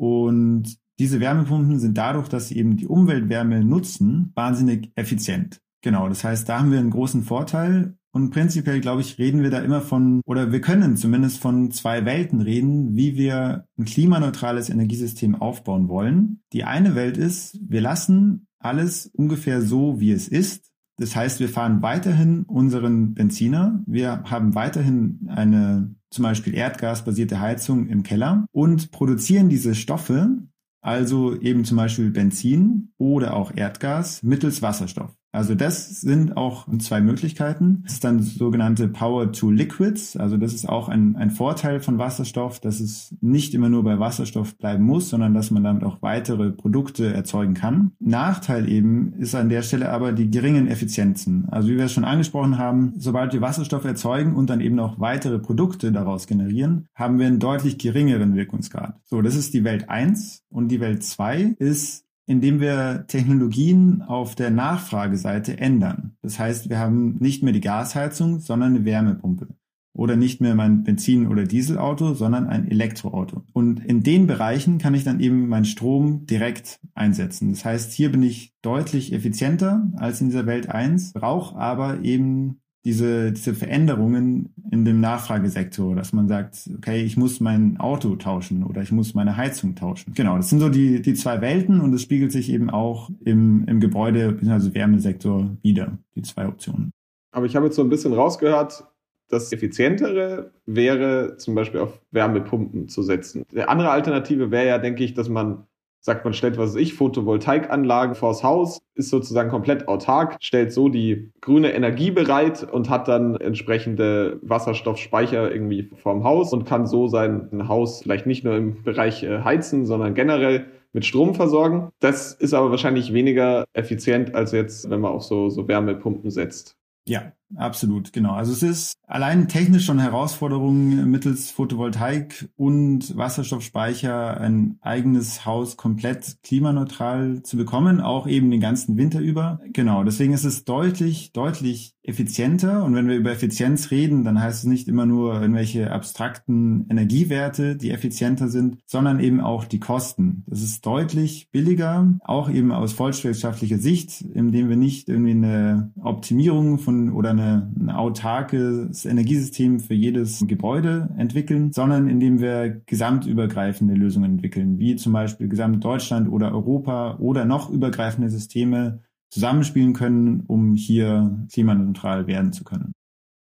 und 0.00 0.78
diese 0.98 1.20
Wärmepumpen 1.20 1.78
sind 1.78 1.98
dadurch, 1.98 2.28
dass 2.28 2.48
sie 2.48 2.56
eben 2.56 2.78
die 2.78 2.86
Umweltwärme 2.86 3.62
nutzen, 3.62 4.32
wahnsinnig 4.34 4.90
effizient. 4.94 5.60
Genau, 5.82 6.08
das 6.08 6.24
heißt, 6.24 6.48
da 6.48 6.58
haben 6.58 6.72
wir 6.72 6.78
einen 6.78 6.88
großen 6.88 7.22
Vorteil. 7.22 7.98
Und 8.10 8.30
prinzipiell, 8.30 8.80
glaube 8.80 9.02
ich, 9.02 9.18
reden 9.18 9.42
wir 9.42 9.50
da 9.50 9.58
immer 9.58 9.82
von, 9.82 10.22
oder 10.24 10.52
wir 10.52 10.62
können 10.62 10.96
zumindest 10.96 11.38
von 11.38 11.70
zwei 11.70 12.06
Welten 12.06 12.40
reden, 12.40 12.96
wie 12.96 13.16
wir 13.16 13.66
ein 13.78 13.84
klimaneutrales 13.84 14.70
Energiesystem 14.70 15.34
aufbauen 15.34 15.88
wollen. 15.88 16.40
Die 16.54 16.64
eine 16.64 16.94
Welt 16.94 17.18
ist, 17.18 17.60
wir 17.60 17.82
lassen 17.82 18.46
alles 18.58 19.04
ungefähr 19.06 19.60
so, 19.60 20.00
wie 20.00 20.12
es 20.12 20.28
ist. 20.28 20.70
Das 20.96 21.14
heißt, 21.14 21.40
wir 21.40 21.50
fahren 21.50 21.82
weiterhin 21.82 22.44
unseren 22.44 23.12
Benziner. 23.12 23.82
Wir 23.86 24.22
haben 24.24 24.54
weiterhin 24.54 25.28
eine 25.28 25.94
zum 26.10 26.24
Beispiel 26.24 26.54
erdgasbasierte 26.54 27.40
Heizung 27.40 27.86
im 27.86 28.02
Keller 28.02 28.46
und 28.52 28.90
produzieren 28.90 29.48
diese 29.48 29.74
Stoffe, 29.74 30.38
also 30.82 31.38
eben 31.40 31.64
zum 31.64 31.76
Beispiel 31.76 32.10
Benzin 32.10 32.92
oder 32.98 33.34
auch 33.34 33.54
Erdgas 33.54 34.22
mittels 34.22 34.62
Wasserstoff. 34.62 35.14
Also 35.32 35.54
das 35.54 36.00
sind 36.00 36.36
auch 36.36 36.66
zwei 36.78 37.00
Möglichkeiten. 37.00 37.82
Das 37.84 37.94
ist 37.94 38.04
dann 38.04 38.20
sogenannte 38.20 38.88
Power 38.88 39.32
to 39.32 39.50
Liquids. 39.50 40.16
Also 40.16 40.36
das 40.36 40.54
ist 40.54 40.68
auch 40.68 40.88
ein, 40.88 41.16
ein 41.16 41.30
Vorteil 41.30 41.80
von 41.80 41.98
Wasserstoff, 41.98 42.60
dass 42.60 42.80
es 42.80 43.14
nicht 43.20 43.54
immer 43.54 43.68
nur 43.68 43.84
bei 43.84 43.98
Wasserstoff 43.98 44.58
bleiben 44.58 44.84
muss, 44.84 45.08
sondern 45.10 45.34
dass 45.34 45.50
man 45.50 45.62
damit 45.62 45.84
auch 45.84 46.02
weitere 46.02 46.50
Produkte 46.50 47.12
erzeugen 47.12 47.54
kann. 47.54 47.92
Nachteil 48.00 48.68
eben 48.68 49.12
ist 49.14 49.34
an 49.34 49.48
der 49.48 49.62
Stelle 49.62 49.90
aber 49.90 50.12
die 50.12 50.30
geringen 50.30 50.66
Effizienzen. 50.66 51.48
Also 51.48 51.68
wie 51.68 51.76
wir 51.76 51.84
es 51.84 51.92
schon 51.92 52.04
angesprochen 52.04 52.58
haben, 52.58 52.94
sobald 52.96 53.32
wir 53.32 53.40
Wasserstoff 53.40 53.84
erzeugen 53.84 54.34
und 54.34 54.50
dann 54.50 54.60
eben 54.60 54.78
auch 54.80 54.98
weitere 54.98 55.38
Produkte 55.38 55.92
daraus 55.92 56.26
generieren, 56.26 56.88
haben 56.94 57.18
wir 57.18 57.26
einen 57.26 57.38
deutlich 57.38 57.78
geringeren 57.78 58.34
Wirkungsgrad. 58.34 58.98
So, 59.04 59.22
das 59.22 59.36
ist 59.36 59.54
die 59.54 59.64
Welt 59.64 59.88
1 59.88 60.42
und 60.48 60.68
die 60.68 60.80
Welt 60.80 61.04
2 61.04 61.54
ist 61.58 62.04
indem 62.30 62.60
wir 62.60 63.06
Technologien 63.08 64.02
auf 64.02 64.36
der 64.36 64.50
Nachfrageseite 64.50 65.58
ändern. 65.58 66.12
Das 66.22 66.38
heißt, 66.38 66.70
wir 66.70 66.78
haben 66.78 67.16
nicht 67.18 67.42
mehr 67.42 67.52
die 67.52 67.60
Gasheizung, 67.60 68.38
sondern 68.38 68.76
eine 68.76 68.84
Wärmepumpe. 68.84 69.48
Oder 69.92 70.14
nicht 70.14 70.40
mehr 70.40 70.54
mein 70.54 70.84
Benzin- 70.84 71.26
oder 71.26 71.42
Dieselauto, 71.42 72.14
sondern 72.14 72.46
ein 72.46 72.70
Elektroauto. 72.70 73.42
Und 73.52 73.84
in 73.84 74.04
den 74.04 74.28
Bereichen 74.28 74.78
kann 74.78 74.94
ich 74.94 75.02
dann 75.02 75.18
eben 75.18 75.48
meinen 75.48 75.64
Strom 75.64 76.24
direkt 76.26 76.78
einsetzen. 76.94 77.50
Das 77.50 77.64
heißt, 77.64 77.92
hier 77.92 78.12
bin 78.12 78.22
ich 78.22 78.54
deutlich 78.62 79.12
effizienter 79.12 79.90
als 79.96 80.20
in 80.20 80.28
dieser 80.28 80.46
Welt 80.46 80.68
1, 80.68 81.14
brauche 81.14 81.58
aber 81.58 82.04
eben 82.04 82.60
diese, 82.84 83.32
diese 83.32 83.54
Veränderungen 83.54 84.54
in 84.70 84.84
dem 84.84 85.00
Nachfragesektor, 85.00 85.94
dass 85.94 86.12
man 86.12 86.28
sagt, 86.28 86.70
okay, 86.78 87.02
ich 87.02 87.16
muss 87.16 87.40
mein 87.40 87.78
Auto 87.78 88.16
tauschen 88.16 88.64
oder 88.64 88.80
ich 88.80 88.90
muss 88.90 89.14
meine 89.14 89.36
Heizung 89.36 89.74
tauschen. 89.74 90.14
Genau, 90.14 90.36
das 90.36 90.48
sind 90.48 90.60
so 90.60 90.70
die, 90.70 91.02
die 91.02 91.14
zwei 91.14 91.40
Welten 91.40 91.80
und 91.80 91.92
es 91.92 92.02
spiegelt 92.02 92.32
sich 92.32 92.50
eben 92.50 92.70
auch 92.70 93.10
im, 93.24 93.64
im 93.66 93.80
Gebäude- 93.80 94.32
bzw. 94.32 94.74
Wärmesektor 94.74 95.56
wieder, 95.62 95.98
die 96.14 96.22
zwei 96.22 96.48
Optionen. 96.48 96.90
Aber 97.32 97.46
ich 97.46 97.54
habe 97.54 97.66
jetzt 97.66 97.76
so 97.76 97.82
ein 97.82 97.90
bisschen 97.90 98.14
rausgehört, 98.14 98.84
das 99.28 99.52
Effizientere 99.52 100.50
wäre 100.66 101.36
zum 101.36 101.54
Beispiel 101.54 101.80
auf 101.80 102.00
Wärmepumpen 102.10 102.88
zu 102.88 103.02
setzen. 103.02 103.44
Die 103.52 103.62
andere 103.62 103.90
Alternative 103.90 104.50
wäre 104.50 104.66
ja, 104.66 104.78
denke 104.78 105.04
ich, 105.04 105.14
dass 105.14 105.28
man 105.28 105.66
sagt 106.00 106.24
man, 106.24 106.34
stellt, 106.34 106.58
was 106.58 106.74
ich, 106.74 106.94
Photovoltaikanlagen 106.94 108.14
vors 108.14 108.42
Haus, 108.42 108.80
ist 108.94 109.10
sozusagen 109.10 109.50
komplett 109.50 109.86
autark, 109.88 110.36
stellt 110.40 110.72
so 110.72 110.88
die 110.88 111.30
grüne 111.40 111.72
Energie 111.72 112.10
bereit 112.10 112.62
und 112.70 112.88
hat 112.88 113.08
dann 113.08 113.36
entsprechende 113.36 114.38
Wasserstoffspeicher 114.42 115.50
irgendwie 115.50 115.90
vorm 115.96 116.24
Haus 116.24 116.52
und 116.52 116.64
kann 116.64 116.86
so 116.86 117.06
sein 117.06 117.68
Haus 117.68 118.02
vielleicht 118.02 118.26
nicht 118.26 118.44
nur 118.44 118.56
im 118.56 118.82
Bereich 118.82 119.22
äh, 119.22 119.42
heizen, 119.42 119.86
sondern 119.86 120.14
generell 120.14 120.66
mit 120.92 121.04
Strom 121.04 121.34
versorgen. 121.34 121.90
Das 122.00 122.32
ist 122.32 122.54
aber 122.54 122.70
wahrscheinlich 122.70 123.12
weniger 123.12 123.64
effizient 123.74 124.34
als 124.34 124.52
jetzt, 124.52 124.90
wenn 124.90 125.00
man 125.00 125.12
auf 125.12 125.22
so, 125.22 125.48
so 125.50 125.68
Wärmepumpen 125.68 126.30
setzt. 126.30 126.76
Ja, 127.06 127.32
absolut, 127.56 128.12
genau. 128.12 128.32
Also 128.32 128.52
es 128.52 128.62
ist 128.62 128.98
allein 129.06 129.48
technisch 129.48 129.84
schon 129.84 129.98
Herausforderung, 129.98 131.10
mittels 131.10 131.50
Photovoltaik 131.50 132.48
und 132.56 133.16
Wasserstoffspeicher 133.16 134.40
ein 134.40 134.78
eigenes 134.80 135.44
Haus 135.46 135.76
komplett 135.76 136.38
klimaneutral 136.42 137.42
zu 137.42 137.56
bekommen, 137.56 138.00
auch 138.00 138.26
eben 138.26 138.50
den 138.50 138.60
ganzen 138.60 138.96
Winter 138.96 139.20
über. 139.20 139.60
Genau, 139.72 140.04
deswegen 140.04 140.32
ist 140.32 140.44
es 140.44 140.64
deutlich, 140.64 141.32
deutlich 141.32 141.96
effizienter. 142.02 142.84
Und 142.84 142.94
wenn 142.94 143.08
wir 143.08 143.16
über 143.16 143.30
Effizienz 143.30 143.90
reden, 143.90 144.24
dann 144.24 144.40
heißt 144.40 144.64
es 144.64 144.64
nicht 144.64 144.88
immer 144.88 145.06
nur 145.06 145.40
irgendwelche 145.40 145.92
abstrakten 145.92 146.86
Energiewerte, 146.88 147.76
die 147.76 147.90
effizienter 147.90 148.48
sind, 148.48 148.78
sondern 148.86 149.20
eben 149.20 149.40
auch 149.40 149.64
die 149.64 149.80
Kosten. 149.80 150.44
Das 150.46 150.62
ist 150.62 150.84
deutlich 150.84 151.48
billiger, 151.50 152.18
auch 152.24 152.50
eben 152.50 152.72
aus 152.72 152.92
volkswirtschaftlicher 152.92 153.78
Sicht, 153.78 154.22
indem 154.22 154.68
wir 154.68 154.76
nicht 154.76 155.08
irgendwie 155.08 155.32
eine 155.32 155.92
Optimierung 156.02 156.78
von 156.78 157.12
oder 157.12 157.30
eine, 157.30 157.39
ein 157.40 157.90
autarkes 157.90 159.04
Energiesystem 159.04 159.80
für 159.80 159.94
jedes 159.94 160.44
Gebäude 160.46 161.08
entwickeln, 161.16 161.72
sondern 161.72 162.08
indem 162.08 162.40
wir 162.40 162.82
gesamtübergreifende 162.86 163.94
Lösungen 163.94 164.32
entwickeln, 164.32 164.78
wie 164.78 164.96
zum 164.96 165.12
Beispiel 165.12 165.48
Gesamtdeutschland 165.48 166.30
oder 166.30 166.52
Europa 166.52 167.16
oder 167.18 167.44
noch 167.44 167.70
übergreifende 167.70 168.30
Systeme 168.30 169.02
zusammenspielen 169.30 169.92
können, 169.92 170.44
um 170.46 170.74
hier 170.74 171.46
klimaneutral 171.52 172.26
werden 172.26 172.52
zu 172.52 172.64
können. 172.64 172.92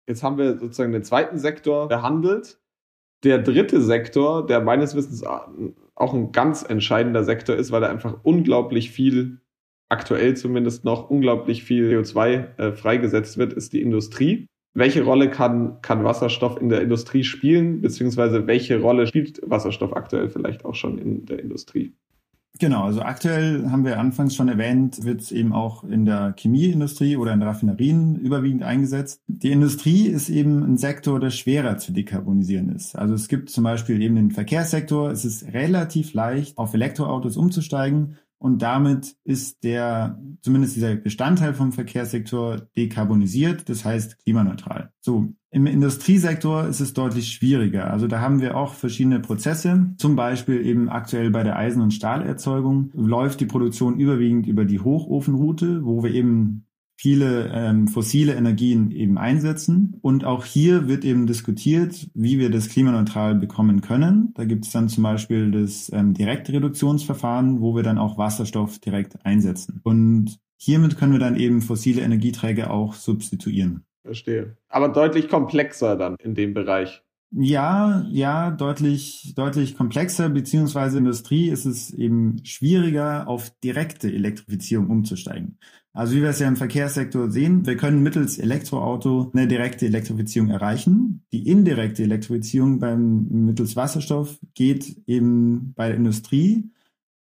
Jetzt 0.08 0.24
haben 0.24 0.38
wir 0.38 0.58
sozusagen 0.58 0.92
den 0.92 1.04
zweiten 1.04 1.38
Sektor 1.38 1.88
behandelt. 1.88 2.60
Der 3.24 3.40
dritte 3.40 3.82
Sektor, 3.82 4.46
der 4.46 4.62
meines 4.62 4.96
Wissens 4.96 5.24
auch 5.24 6.14
ein 6.14 6.32
ganz 6.32 6.64
entscheidender 6.64 7.24
Sektor 7.24 7.56
ist, 7.56 7.72
weil 7.72 7.84
er 7.84 7.90
einfach 7.90 8.18
unglaublich 8.24 8.92
viel 8.92 9.42
aktuell 9.90 10.38
zumindest 10.38 10.86
noch 10.86 11.10
unglaublich 11.10 11.64
viel 11.64 11.90
CO2 11.90 12.58
äh, 12.58 12.72
freigesetzt 12.72 13.38
wird, 13.38 13.54
ist 13.54 13.74
die 13.74 13.82
Industrie. 13.82 14.48
Welche 14.76 15.04
Rolle 15.04 15.30
kann, 15.30 15.82
kann 15.82 16.04
Wasserstoff 16.04 16.62
in 16.62 16.70
der 16.70 16.82
Industrie 16.82 17.24
spielen, 17.24 17.82
beziehungsweise 17.82 18.46
welche 18.46 18.80
Rolle 18.80 19.08
spielt 19.08 19.42
Wasserstoff 19.44 19.96
aktuell 19.96 20.30
vielleicht 20.30 20.64
auch 20.64 20.76
schon 20.76 21.00
in 21.00 21.26
der 21.26 21.40
Industrie? 21.40 21.94
Genau, 22.60 22.84
also 22.84 23.02
aktuell 23.02 23.70
haben 23.70 23.86
wir 23.86 24.00
anfangs 24.00 24.36
schon 24.36 24.50
erwähnt, 24.50 25.06
wird 25.06 25.22
es 25.22 25.32
eben 25.32 25.54
auch 25.54 25.84
in 25.84 26.06
der 26.06 26.34
Chemieindustrie 26.38 27.16
oder 27.16 27.32
in 27.32 27.42
Raffinerien 27.42 28.18
überwiegend 28.18 28.64
eingesetzt. 28.64 29.22
Die 29.28 29.52
Industrie 29.52 30.08
ist 30.08 30.30
eben 30.30 30.64
ein 30.64 30.78
Sektor, 30.78 31.20
der 31.20 31.30
schwerer 31.30 31.78
zu 31.78 31.94
dekarbonisieren 31.94 32.70
ist. 32.70 32.98
Also 32.98 33.14
es 33.14 33.28
gibt 33.28 33.50
zum 33.50 33.64
Beispiel 33.64 34.02
eben 34.02 34.16
den 34.16 34.32
Verkehrssektor. 34.32 35.10
Es 35.10 35.24
ist 35.24 35.54
relativ 35.54 36.14
leicht, 36.14 36.58
auf 36.58 36.74
Elektroautos 36.74 37.38
umzusteigen. 37.38 38.18
Und 38.40 38.62
damit 38.62 39.18
ist 39.26 39.64
der, 39.64 40.18
zumindest 40.42 40.76
dieser 40.78 40.96
Bestandteil 40.96 41.54
vom 41.54 41.74
Verkehrssektor 41.74 42.68
dekarbonisiert, 42.78 43.68
das 43.70 43.86
heißt 43.86 44.24
klimaneutral. 44.24 44.92
So. 45.02 45.28
Im 45.52 45.66
Industriesektor 45.66 46.68
ist 46.68 46.80
es 46.80 46.94
deutlich 46.94 47.34
schwieriger. 47.34 47.90
Also 47.92 48.08
da 48.08 48.22
haben 48.22 48.40
wir 48.40 48.56
auch 48.56 48.76
verschiedene 48.76 49.20
Prozesse. 49.20 49.94
Zum 49.98 50.16
Beispiel 50.16 50.64
eben 50.64 50.90
aktuell 50.90 51.32
bei 51.32 51.42
der 51.44 51.58
Eisen- 51.58 51.82
und 51.82 51.92
Stahlerzeugung 51.92 52.92
läuft 52.94 53.40
die 53.40 53.48
Produktion 53.48 54.00
überwiegend 54.00 54.46
über 54.46 54.64
die 54.64 54.80
Hochofenroute, 54.80 55.84
wo 55.84 56.04
wir 56.04 56.14
eben 56.14 56.68
viele 57.00 57.50
ähm, 57.54 57.88
fossile 57.88 58.34
Energien 58.34 58.92
eben 58.92 59.18
einsetzen. 59.18 59.98
Und 60.02 60.26
auch 60.26 60.44
hier 60.44 60.90
wird 60.90 61.06
eben 61.06 61.28
diskutiert, 61.28 62.10
wie 62.14 62.40
wir 62.40 62.52
das 62.52 62.68
klimaneutral 62.68 63.36
bekommen 63.36 63.80
können. 63.80 64.34
Da 64.36 64.44
gibt 64.44 64.66
es 64.66 64.74
dann 64.74 64.90
zum 64.90 65.04
Beispiel 65.04 65.50
das 65.50 65.90
ähm, 65.94 66.14
Direktreduktionsverfahren, 66.14 67.62
wo 67.62 67.74
wir 67.74 67.84
dann 67.84 67.98
auch 67.98 68.18
Wasserstoff 68.18 68.80
direkt 68.80 69.26
einsetzen. 69.26 69.80
Und 69.82 70.40
hiermit 70.58 70.98
können 70.98 71.14
wir 71.14 71.20
dann 71.20 71.38
eben 71.38 71.62
fossile 71.62 72.02
Energieträger 72.02 72.70
auch 72.70 72.96
substituieren. 72.96 73.86
Verstehe. 74.04 74.58
Aber 74.68 74.90
deutlich 74.90 75.30
komplexer 75.30 75.96
dann 75.96 76.18
in 76.22 76.36
dem 76.36 76.54
Bereich. 76.54 77.02
Ja, 77.32 78.06
ja, 78.10 78.50
deutlich, 78.50 79.34
deutlich 79.36 79.78
komplexer, 79.78 80.30
beziehungsweise 80.30 80.98
Industrie 80.98 81.50
ist 81.50 81.66
es 81.66 81.94
eben 81.94 82.44
schwieriger, 82.44 83.28
auf 83.28 83.52
direkte 83.64 84.12
Elektrifizierung 84.12 84.90
umzusteigen. 84.90 85.60
Also 85.92 86.16
wie 86.16 86.22
wir 86.22 86.30
es 86.30 86.40
ja 86.40 86.48
im 86.48 86.56
Verkehrssektor 86.56 87.32
sehen, 87.32 87.66
wir 87.66 87.76
können 87.76 88.04
mittels 88.04 88.38
Elektroauto 88.38 89.32
eine 89.34 89.48
direkte 89.48 89.86
Elektrifizierung 89.88 90.50
erreichen. 90.50 91.26
Die 91.34 91.48
indirekte 91.48 92.04
Elektrifizierung 92.04 92.80
beim 92.80 93.28
mittels 93.46 93.76
Wasserstoff 93.76 94.40
geht 94.54 95.02
eben 95.08 95.74
bei 95.76 95.88
der 95.88 95.98
Industrie, 95.98 96.70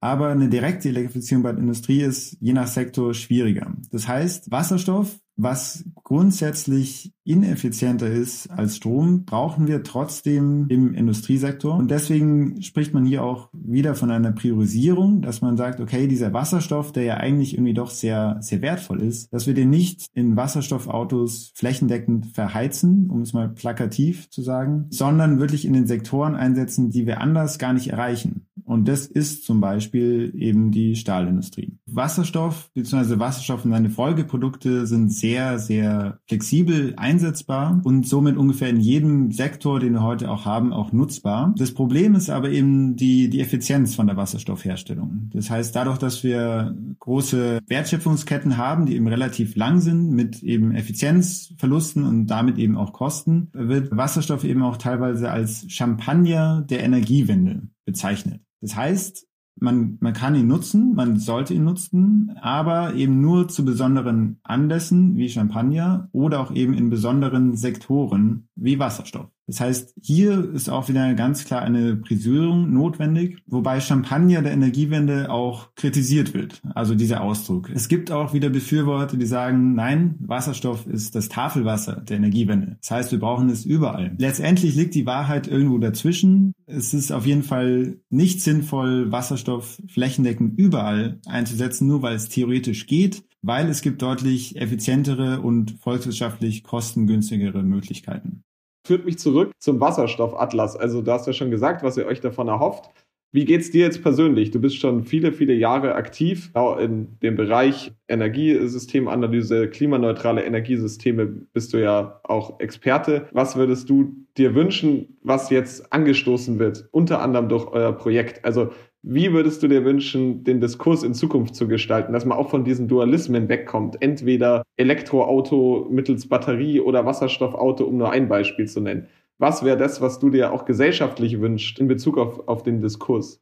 aber 0.02 0.30
eine 0.30 0.50
direkte 0.50 0.89
Elektrifizierung 0.89 1.43
bei 1.43 1.52
der 1.52 1.62
Industrie 1.62 2.02
ist 2.02 2.38
je 2.41 2.54
nach 2.54 2.67
Sektor 2.67 3.13
schwieriger. 3.13 3.76
Das 3.91 4.08
heißt, 4.08 4.52
Wasserstoff 4.52 5.19
was 5.41 5.86
grundsätzlich 6.04 7.13
ineffizienter 7.23 8.08
ist 8.08 8.49
als 8.49 8.78
Strom, 8.78 9.23
brauchen 9.23 9.67
wir 9.67 9.84
trotzdem 9.84 10.65
im 10.69 10.93
Industriesektor. 10.95 11.75
Und 11.75 11.91
deswegen 11.91 12.62
spricht 12.62 12.93
man 12.93 13.06
hier 13.06 13.23
auch 13.23 13.49
wieder 13.54 13.95
von 13.95 14.10
einer 14.12 14.32
Priorisierung, 14.32 15.21
dass 15.21 15.41
man 15.41 15.56
sagt, 15.56 15.80
okay, 15.80 16.08
dieser 16.08 16.34
Wasserstoff, 16.34 16.91
der 16.91 17.04
ja 17.04 17.17
eigentlich 17.17 17.54
irgendwie 17.54 17.75
doch 17.75 17.91
sehr, 17.91 18.38
sehr 18.41 18.62
wertvoll 18.62 19.02
ist, 19.02 19.32
dass 19.32 19.47
wir 19.47 19.54
den 19.54 19.69
nicht 19.69 20.08
in 20.13 20.36
Wasserstoffautos 20.36 21.52
flächendeckend 21.56 22.28
verheizen, 22.28 23.10
um 23.10 23.21
es 23.21 23.34
mal 23.34 23.47
plakativ 23.47 24.30
zu 24.32 24.41
sagen, 24.41 24.88
sondern 24.89 25.39
wirklich 25.39 25.65
in 25.65 25.73
den 25.73 25.88
Sektoren 25.88 26.36
einsetzen, 26.36 26.89
die 26.89 27.06
wir 27.06 27.21
anders 27.21 27.60
gar 27.60 27.73
nicht 27.73 27.89
erreichen. 27.89 28.47
Und 28.69 28.88
das 28.88 29.08
ist 29.08 29.45
zum 29.45 29.62
Beispiel 29.62 30.32
eben 30.38 30.69
die 30.69 30.95
Stahlindustrie. 30.95 31.73
Wasserstoff 31.88 32.69
bzw. 32.75 33.17
Wasserstoff 33.17 33.65
und 33.65 33.71
seine 33.71 33.89
Folgeprodukte 33.89 34.86
sind 34.86 35.12
sehr, 35.12 35.58
sehr 35.58 36.19
flexibel 36.27 36.93
einsetzbar 36.95 37.82
und 37.84 38.08
somit 38.08 38.38
ungefähr 38.38 38.69
in 38.69 38.79
jedem 38.79 39.32
Sektor, 39.32 39.79
den 39.79 39.93
wir 39.93 40.03
heute 40.03 40.29
auch 40.29 40.45
haben, 40.45 40.71
auch 40.71 40.91
nutzbar. 40.91 41.51
Das 41.58 41.73
Problem 41.73 42.13
ist 42.13 42.29
aber 42.29 42.51
eben 42.51 42.95
die, 42.95 43.32
die 43.32 43.39
Effizienz 43.39 43.95
von 43.95 44.05
der 44.05 44.17
Wasserstoffherstellung. 44.17 45.32
Das 45.34 45.49
heißt, 45.49 45.75
dadurch, 45.75 45.97
dass 45.97 46.23
wir 46.23 46.77
große 46.99 47.62
Wertschöpfungsketten 47.65 48.58
haben, 48.58 48.86
die 48.86 48.95
eben 48.95 49.08
relativ 49.08 49.55
lang 49.55 49.79
sind, 49.82 50.12
mit 50.12 50.43
eben 50.43 50.75
Effizienzverlusten 50.75 52.03
und 52.03 52.27
damit 52.27 52.60
eben 52.60 52.77
auch 52.77 52.93
Kosten, 52.93 53.47
wird 53.51 53.97
Wasserstoff 53.97 54.43
eben 54.43 54.62
auch 54.62 54.77
teilweise 54.77 55.32
als 55.32 55.65
Champagner 55.69 56.62
der 56.69 56.84
Energiewende 56.84 57.63
bezeichnet. 57.89 58.41
Das 58.62 58.75
heißt, 58.75 59.25
man, 59.60 59.97
man 59.99 60.13
kann 60.13 60.36
ihn 60.36 60.47
nutzen, 60.47 60.93
man 60.93 61.17
sollte 61.17 61.54
ihn 61.56 61.63
nutzen, 61.63 62.36
aber 62.39 62.93
eben 62.93 63.19
nur 63.19 63.47
zu 63.47 63.65
besonderen 63.65 64.39
Anlässen 64.43 65.17
wie 65.17 65.28
Champagner 65.28 66.08
oder 66.12 66.39
auch 66.39 66.52
eben 66.54 66.73
in 66.73 66.89
besonderen 66.89 67.56
Sektoren 67.56 68.47
wie 68.56 68.80
Wasserstoff. 68.80 69.30
Das 69.50 69.62
heißt, 69.62 69.96
hier 70.00 70.54
ist 70.54 70.70
auch 70.70 70.90
wieder 70.90 71.16
ganz 71.16 71.44
klar 71.44 71.64
eine 71.64 71.96
Prisierung 71.96 72.72
notwendig, 72.72 73.40
wobei 73.48 73.80
Champagner 73.80 74.44
der 74.44 74.52
Energiewende 74.52 75.32
auch 75.32 75.74
kritisiert 75.74 76.36
wird, 76.36 76.62
also 76.76 76.94
dieser 76.94 77.22
Ausdruck. 77.22 77.72
Es 77.74 77.88
gibt 77.88 78.12
auch 78.12 78.32
wieder 78.32 78.52
Befürworter, 78.52 79.18
die 79.18 79.26
sagen, 79.26 79.74
nein, 79.74 80.18
Wasserstoff 80.20 80.86
ist 80.86 81.16
das 81.16 81.30
Tafelwasser 81.30 81.96
der 81.96 82.18
Energiewende. 82.18 82.78
Das 82.80 82.92
heißt, 82.92 83.12
wir 83.12 83.18
brauchen 83.18 83.50
es 83.50 83.66
überall. 83.66 84.16
Letztendlich 84.20 84.76
liegt 84.76 84.94
die 84.94 85.08
Wahrheit 85.08 85.48
irgendwo 85.48 85.80
dazwischen. 85.80 86.54
Es 86.68 86.94
ist 86.94 87.12
auf 87.12 87.26
jeden 87.26 87.44
Fall 87.44 87.98
nicht 88.12 88.42
sinnvoll, 88.42 89.12
Wasserstoff 89.12 89.82
flächendeckend 89.88 90.60
überall 90.60 91.22
einzusetzen, 91.26 91.88
nur 91.88 92.04
weil 92.04 92.16
es 92.16 92.30
theoretisch 92.30 92.86
geht, 92.86 93.24
weil 93.42 93.68
es 93.68 93.82
gibt 93.82 94.04
deutlich 94.04 94.58
effizientere 94.58 95.42
und 95.42 95.72
volkswirtschaftlich 95.80 96.64
kostengünstigere 96.64 97.64
Möglichkeiten 97.64 98.44
führt 98.89 99.06
mich 99.06 99.19
zurück 99.19 99.52
zum 99.60 99.80
Wasserstoffatlas. 99.80 100.75
Also 100.75 101.04
du 101.04 101.12
hast 101.12 101.28
ja 101.28 101.34
schon 101.34 101.52
gesagt, 101.52 101.84
was 101.84 101.95
ihr 101.95 102.08
euch 102.08 102.21
davon 102.21 102.47
erhofft. 102.47 102.89
Wie 103.32 103.45
geht's 103.45 103.69
dir 103.69 103.86
jetzt 103.86 104.02
persönlich? 104.02 104.49
Du 104.49 104.60
bist 104.60 104.78
schon 104.78 105.04
viele, 105.04 105.32
viele 105.32 105.54
Jahre 105.54 105.93
aktiv 105.93 106.52
in 106.80 107.19
dem 107.19 107.36
Bereich 107.36 107.91
Energiesystemanalyse, 108.08 109.69
klimaneutrale 109.69 110.43
Energiesysteme 110.43 111.28
bist 111.28 111.71
du 111.71 111.78
ja 111.78 112.19
auch 112.23 112.60
Experte. 112.60 113.28
Was 113.32 113.56
würdest 113.56 113.88
du 113.91 114.15
dir 114.36 114.56
wünschen, 114.56 115.19
was 115.21 115.52
jetzt 115.52 115.93
angestoßen 115.93 116.58
wird, 116.58 116.89
unter 116.91 117.21
anderem 117.21 117.47
durch 117.47 117.67
euer 117.67 117.91
Projekt? 117.91 118.43
Also 118.43 118.71
wie 119.02 119.32
würdest 119.32 119.64
du 119.64 119.68
dir 119.68 119.86
wünschen, 119.86 120.44
den 120.44 120.60
Diskurs 120.60 121.04
in 121.04 121.14
Zukunft 121.14 121.56
zu 121.56 121.68
gestalten, 121.68 122.12
dass 122.12 122.26
man 122.26 122.38
auch 122.38 122.50
von 122.50 122.66
diesen 122.66 122.88
Dualismen 122.88 123.48
wegkommt? 123.48 124.02
Entweder 124.02 124.64
Elektroauto 124.76 125.88
mittels 125.90 126.28
Batterie 126.28 126.82
oder 126.82 127.06
Wasserstoffauto, 127.06 127.86
um 127.86 127.98
nur 127.98 128.12
ein 128.12 128.28
Beispiel 128.28 128.68
zu 128.68 128.82
nennen. 128.82 129.08
Was 129.38 129.64
wäre 129.64 129.78
das, 129.78 130.02
was 130.02 130.20
du 130.20 130.30
dir 130.30 130.52
auch 130.52 130.66
gesellschaftlich 130.66 131.40
wünschst 131.40 131.80
in 131.80 131.88
Bezug 131.88 132.18
auf, 132.18 132.48
auf 132.50 132.64
den 132.64 132.82
Diskurs? 132.82 133.42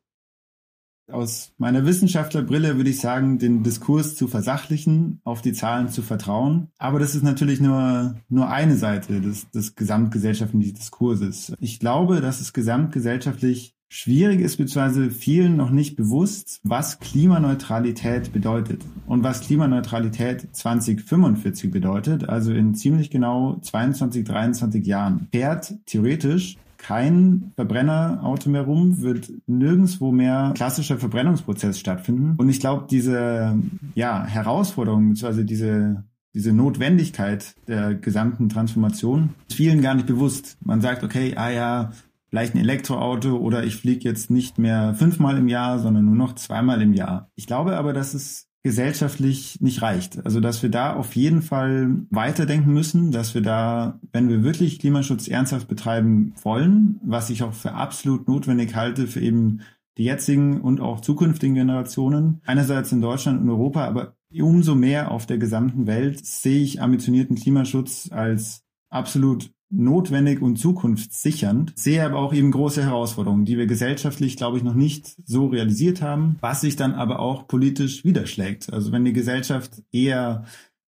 Aus 1.10 1.54
meiner 1.58 1.86
Wissenschaftlerbrille 1.86 2.76
würde 2.76 2.90
ich 2.90 3.00
sagen, 3.00 3.40
den 3.40 3.64
Diskurs 3.64 4.16
zu 4.16 4.28
versachlichen, 4.28 5.22
auf 5.24 5.42
die 5.42 5.54
Zahlen 5.54 5.88
zu 5.88 6.02
vertrauen. 6.02 6.68
Aber 6.78 7.00
das 7.00 7.16
ist 7.16 7.24
natürlich 7.24 7.62
nur, 7.62 8.16
nur 8.28 8.50
eine 8.50 8.76
Seite 8.76 9.22
des, 9.22 9.50
des 9.52 9.76
gesamtgesellschaftlichen 9.76 10.76
Diskurses. 10.76 11.54
Ich 11.62 11.80
glaube, 11.80 12.20
dass 12.20 12.42
es 12.42 12.52
gesamtgesellschaftlich 12.52 13.77
Schwierig 13.90 14.42
ist 14.42 14.58
beziehungsweise 14.58 15.10
vielen 15.10 15.56
noch 15.56 15.70
nicht 15.70 15.96
bewusst, 15.96 16.60
was 16.64 17.00
Klimaneutralität 17.00 18.34
bedeutet 18.34 18.84
und 19.06 19.24
was 19.24 19.42
Klimaneutralität 19.42 20.54
2045 20.54 21.72
bedeutet, 21.72 22.28
also 22.28 22.52
in 22.52 22.76
ziemlich 22.76 23.10
genau 23.10 23.58
22, 23.62 24.26
23 24.26 24.86
Jahren. 24.86 25.28
Fährt 25.32 25.74
theoretisch 25.86 26.58
kein 26.78 27.54
Verbrennerauto 27.56 28.50
mehr 28.50 28.64
rum, 28.64 29.02
wird 29.02 29.32
nirgendswo 29.48 30.12
mehr 30.12 30.54
klassischer 30.56 30.98
Verbrennungsprozess 30.98 31.80
stattfinden. 31.80 32.36
Und 32.38 32.50
ich 32.50 32.60
glaube, 32.60 32.88
diese 32.90 33.58
ja, 33.96 34.26
Herausforderung 34.26 35.10
beziehungsweise 35.10 35.46
diese 35.46 36.04
diese 36.34 36.54
Notwendigkeit 36.54 37.56
der 37.68 37.96
gesamten 37.96 38.48
Transformation 38.48 39.32
ist 39.50 39.56
vielen 39.56 39.82
gar 39.82 39.96
nicht 39.96 40.06
bewusst. 40.06 40.56
Man 40.64 40.82
sagt, 40.82 41.04
okay, 41.04 41.34
ah 41.36 41.50
ja, 41.50 41.92
vielleicht 42.38 42.54
ein 42.54 42.60
Elektroauto 42.60 43.36
oder 43.36 43.64
ich 43.64 43.78
fliege 43.78 44.08
jetzt 44.08 44.30
nicht 44.30 44.60
mehr 44.60 44.94
fünfmal 44.94 45.40
im 45.40 45.48
Jahr, 45.48 45.80
sondern 45.80 46.06
nur 46.06 46.14
noch 46.14 46.36
zweimal 46.36 46.84
im 46.84 46.94
Jahr. 46.94 47.32
Ich 47.34 47.48
glaube 47.48 47.76
aber, 47.78 47.94
dass 47.94 48.14
es 48.14 48.48
gesellschaftlich 48.62 49.60
nicht 49.60 49.82
reicht. 49.82 50.24
Also 50.24 50.40
dass 50.40 50.62
wir 50.62 50.70
da 50.70 50.94
auf 50.94 51.16
jeden 51.16 51.42
Fall 51.42 52.06
weiterdenken 52.12 52.74
müssen, 52.74 53.12
dass 53.12 53.34
wir 53.34 53.42
da, 53.42 54.00
wenn 54.12 54.30
wir 54.30 54.44
wirklich 54.44 54.78
Klimaschutz 54.78 55.28
ernsthaft 55.28 55.68
betreiben 55.68 56.36
wollen, 56.44 57.00
was 57.04 57.32
ich 57.32 57.42
auch 57.42 57.54
für 57.54 57.74
absolut 57.74 58.28
notwendig 58.28 58.76
halte 58.76 59.08
für 59.08 59.20
eben 59.20 59.62
die 59.98 60.04
jetzigen 60.04 60.62
und 60.62 60.80
auch 60.80 61.02
zukünftigen 61.02 61.56
Generationen, 61.56 62.42
einerseits 62.46 62.92
in 62.92 63.02
Deutschland 63.02 63.42
und 63.42 63.50
Europa, 63.50 63.84
aber 63.86 64.16
umso 64.40 64.76
mehr 64.76 65.10
auf 65.10 65.26
der 65.26 65.40
gesamten 65.40 65.88
Welt 65.88 66.24
sehe 66.24 66.62
ich 66.62 66.84
ambitionierten 66.84 67.36
Klimaschutz 67.36 68.10
als 68.12 68.64
absolut 68.92 69.50
notwendig 69.70 70.42
und 70.42 70.58
zukunftssichernd, 70.58 71.74
sehe 71.76 72.04
aber 72.04 72.18
auch 72.18 72.34
eben 72.34 72.52
große 72.52 72.84
Herausforderungen, 72.84 73.46
die 73.46 73.58
wir 73.58 73.68
gesellschaftlich, 73.68 74.38
glaube 74.38 74.58
ich, 74.58 74.64
noch 74.64 74.74
nicht 74.74 75.16
so 75.26 75.48
realisiert 75.48 76.02
haben, 76.02 76.38
was 76.42 76.62
sich 76.62 76.76
dann 76.76 76.94
aber 76.94 77.20
auch 77.20 77.48
politisch 77.48 78.04
widerschlägt. 78.06 78.72
Also 78.72 78.92
wenn 78.92 79.06
die 79.06 79.14
Gesellschaft 79.14 79.84
eher 79.92 80.46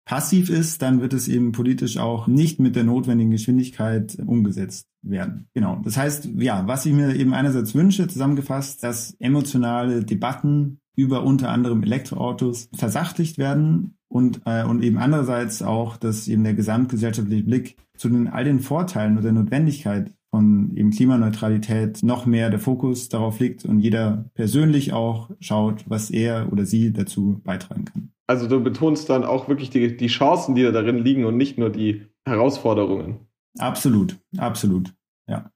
passiv 0.05 0.49
ist, 0.49 0.81
dann 0.81 1.01
wird 1.01 1.13
es 1.13 1.27
eben 1.27 1.51
politisch 1.51 1.97
auch 1.97 2.27
nicht 2.27 2.59
mit 2.59 2.75
der 2.75 2.85
notwendigen 2.85 3.31
Geschwindigkeit 3.31 4.17
umgesetzt 4.25 4.87
werden. 5.01 5.47
Genau. 5.53 5.81
Das 5.83 5.97
heißt, 5.97 6.29
ja, 6.37 6.65
was 6.65 6.85
ich 6.85 6.93
mir 6.93 7.13
eben 7.15 7.33
einerseits 7.33 7.75
wünsche, 7.75 8.07
zusammengefasst, 8.07 8.83
dass 8.83 9.15
emotionale 9.19 10.05
Debatten 10.05 10.79
über 10.95 11.23
unter 11.23 11.49
anderem 11.49 11.83
Elektroautos 11.83 12.69
versachtigt 12.73 13.37
werden 13.37 13.96
und, 14.09 14.41
äh, 14.45 14.63
und 14.63 14.83
eben 14.83 14.97
andererseits 14.97 15.61
auch, 15.61 15.97
dass 15.97 16.27
eben 16.27 16.43
der 16.43 16.53
gesamtgesellschaftliche 16.53 17.43
Blick 17.43 17.77
zu 17.97 18.09
den 18.09 18.27
all 18.27 18.43
den 18.43 18.59
Vorteilen 18.59 19.17
und 19.17 19.23
der 19.23 19.33
Notwendigkeit 19.33 20.13
von 20.29 20.75
eben 20.75 20.91
Klimaneutralität 20.91 22.03
noch 22.03 22.25
mehr 22.25 22.49
der 22.49 22.59
Fokus 22.59 23.09
darauf 23.09 23.39
liegt 23.39 23.65
und 23.65 23.79
jeder 23.79 24.25
persönlich 24.33 24.93
auch 24.93 25.31
schaut, 25.39 25.89
was 25.89 26.09
er 26.11 26.51
oder 26.51 26.65
sie 26.65 26.91
dazu 26.93 27.41
beitragen 27.43 27.85
kann. 27.85 28.11
Also 28.27 28.47
du 28.47 28.61
betonst 28.61 29.09
dann 29.09 29.23
auch 29.23 29.47
wirklich 29.47 29.69
die, 29.69 29.95
die 29.95 30.07
Chancen, 30.07 30.55
die 30.55 30.63
da 30.63 30.71
darin 30.71 30.97
liegen 30.97 31.25
und 31.25 31.37
nicht 31.37 31.57
nur 31.57 31.69
die 31.69 32.05
Herausforderungen. 32.25 33.27
Absolut, 33.57 34.17
absolut, 34.37 34.93
ja. 35.27 35.49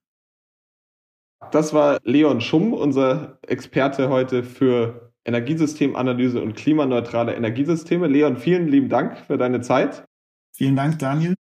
Das 1.51 1.73
war 1.73 1.99
Leon 2.03 2.39
Schumm, 2.39 2.73
unser 2.73 3.39
Experte 3.41 4.09
heute 4.09 4.43
für 4.43 5.10
Energiesystemanalyse 5.25 6.41
und 6.41 6.55
klimaneutrale 6.55 7.35
Energiesysteme. 7.35 8.07
Leon, 8.07 8.37
vielen 8.37 8.67
lieben 8.67 8.89
Dank 8.89 9.17
für 9.17 9.37
deine 9.37 9.61
Zeit. 9.61 10.05
Vielen 10.53 10.75
Dank, 10.75 10.99
Daniel. 10.99 11.35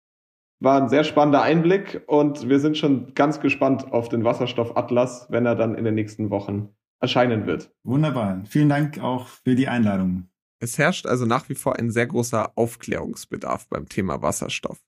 War 0.59 0.82
ein 0.82 0.89
sehr 0.89 1.03
spannender 1.03 1.43
Einblick 1.43 2.03
und 2.07 2.49
wir 2.49 2.59
sind 2.59 2.78
schon 2.78 3.13
ganz 3.13 3.39
gespannt 3.39 3.91
auf 3.91 4.09
den 4.09 4.23
Wasserstoffatlas, 4.23 5.28
wenn 5.30 5.45
er 5.45 5.55
dann 5.55 5.75
in 5.75 5.86
den 5.86 5.93
nächsten 5.93 6.32
Wochen 6.32 6.69
erscheinen 6.99 7.45
wird. 7.45 7.71
Wunderbar. 7.84 8.43
Vielen 8.47 8.69
Dank 8.69 8.99
auch 8.99 9.28
für 9.28 9.55
die 9.55 9.67
Einladung. 9.67 10.30
Es 10.59 10.80
herrscht 10.80 11.05
also 11.05 11.25
nach 11.25 11.49
wie 11.49 11.55
vor 11.55 11.78
ein 11.78 11.91
sehr 11.91 12.07
großer 12.07 12.53
Aufklärungsbedarf 12.55 13.67
beim 13.69 13.88
Thema 13.88 14.23
Wasserstoff. 14.23 14.80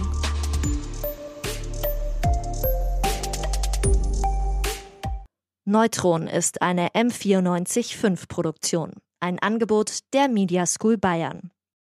Neutron 5.67 6.27
ist 6.27 6.63
eine 6.63 6.89
M945 6.93 8.27
Produktion, 8.27 8.93
ein 9.21 9.39
Angebot 9.39 9.99
der 10.15 10.29
Media 10.29 10.65
School 10.65 10.97
Bayern. 10.97 11.51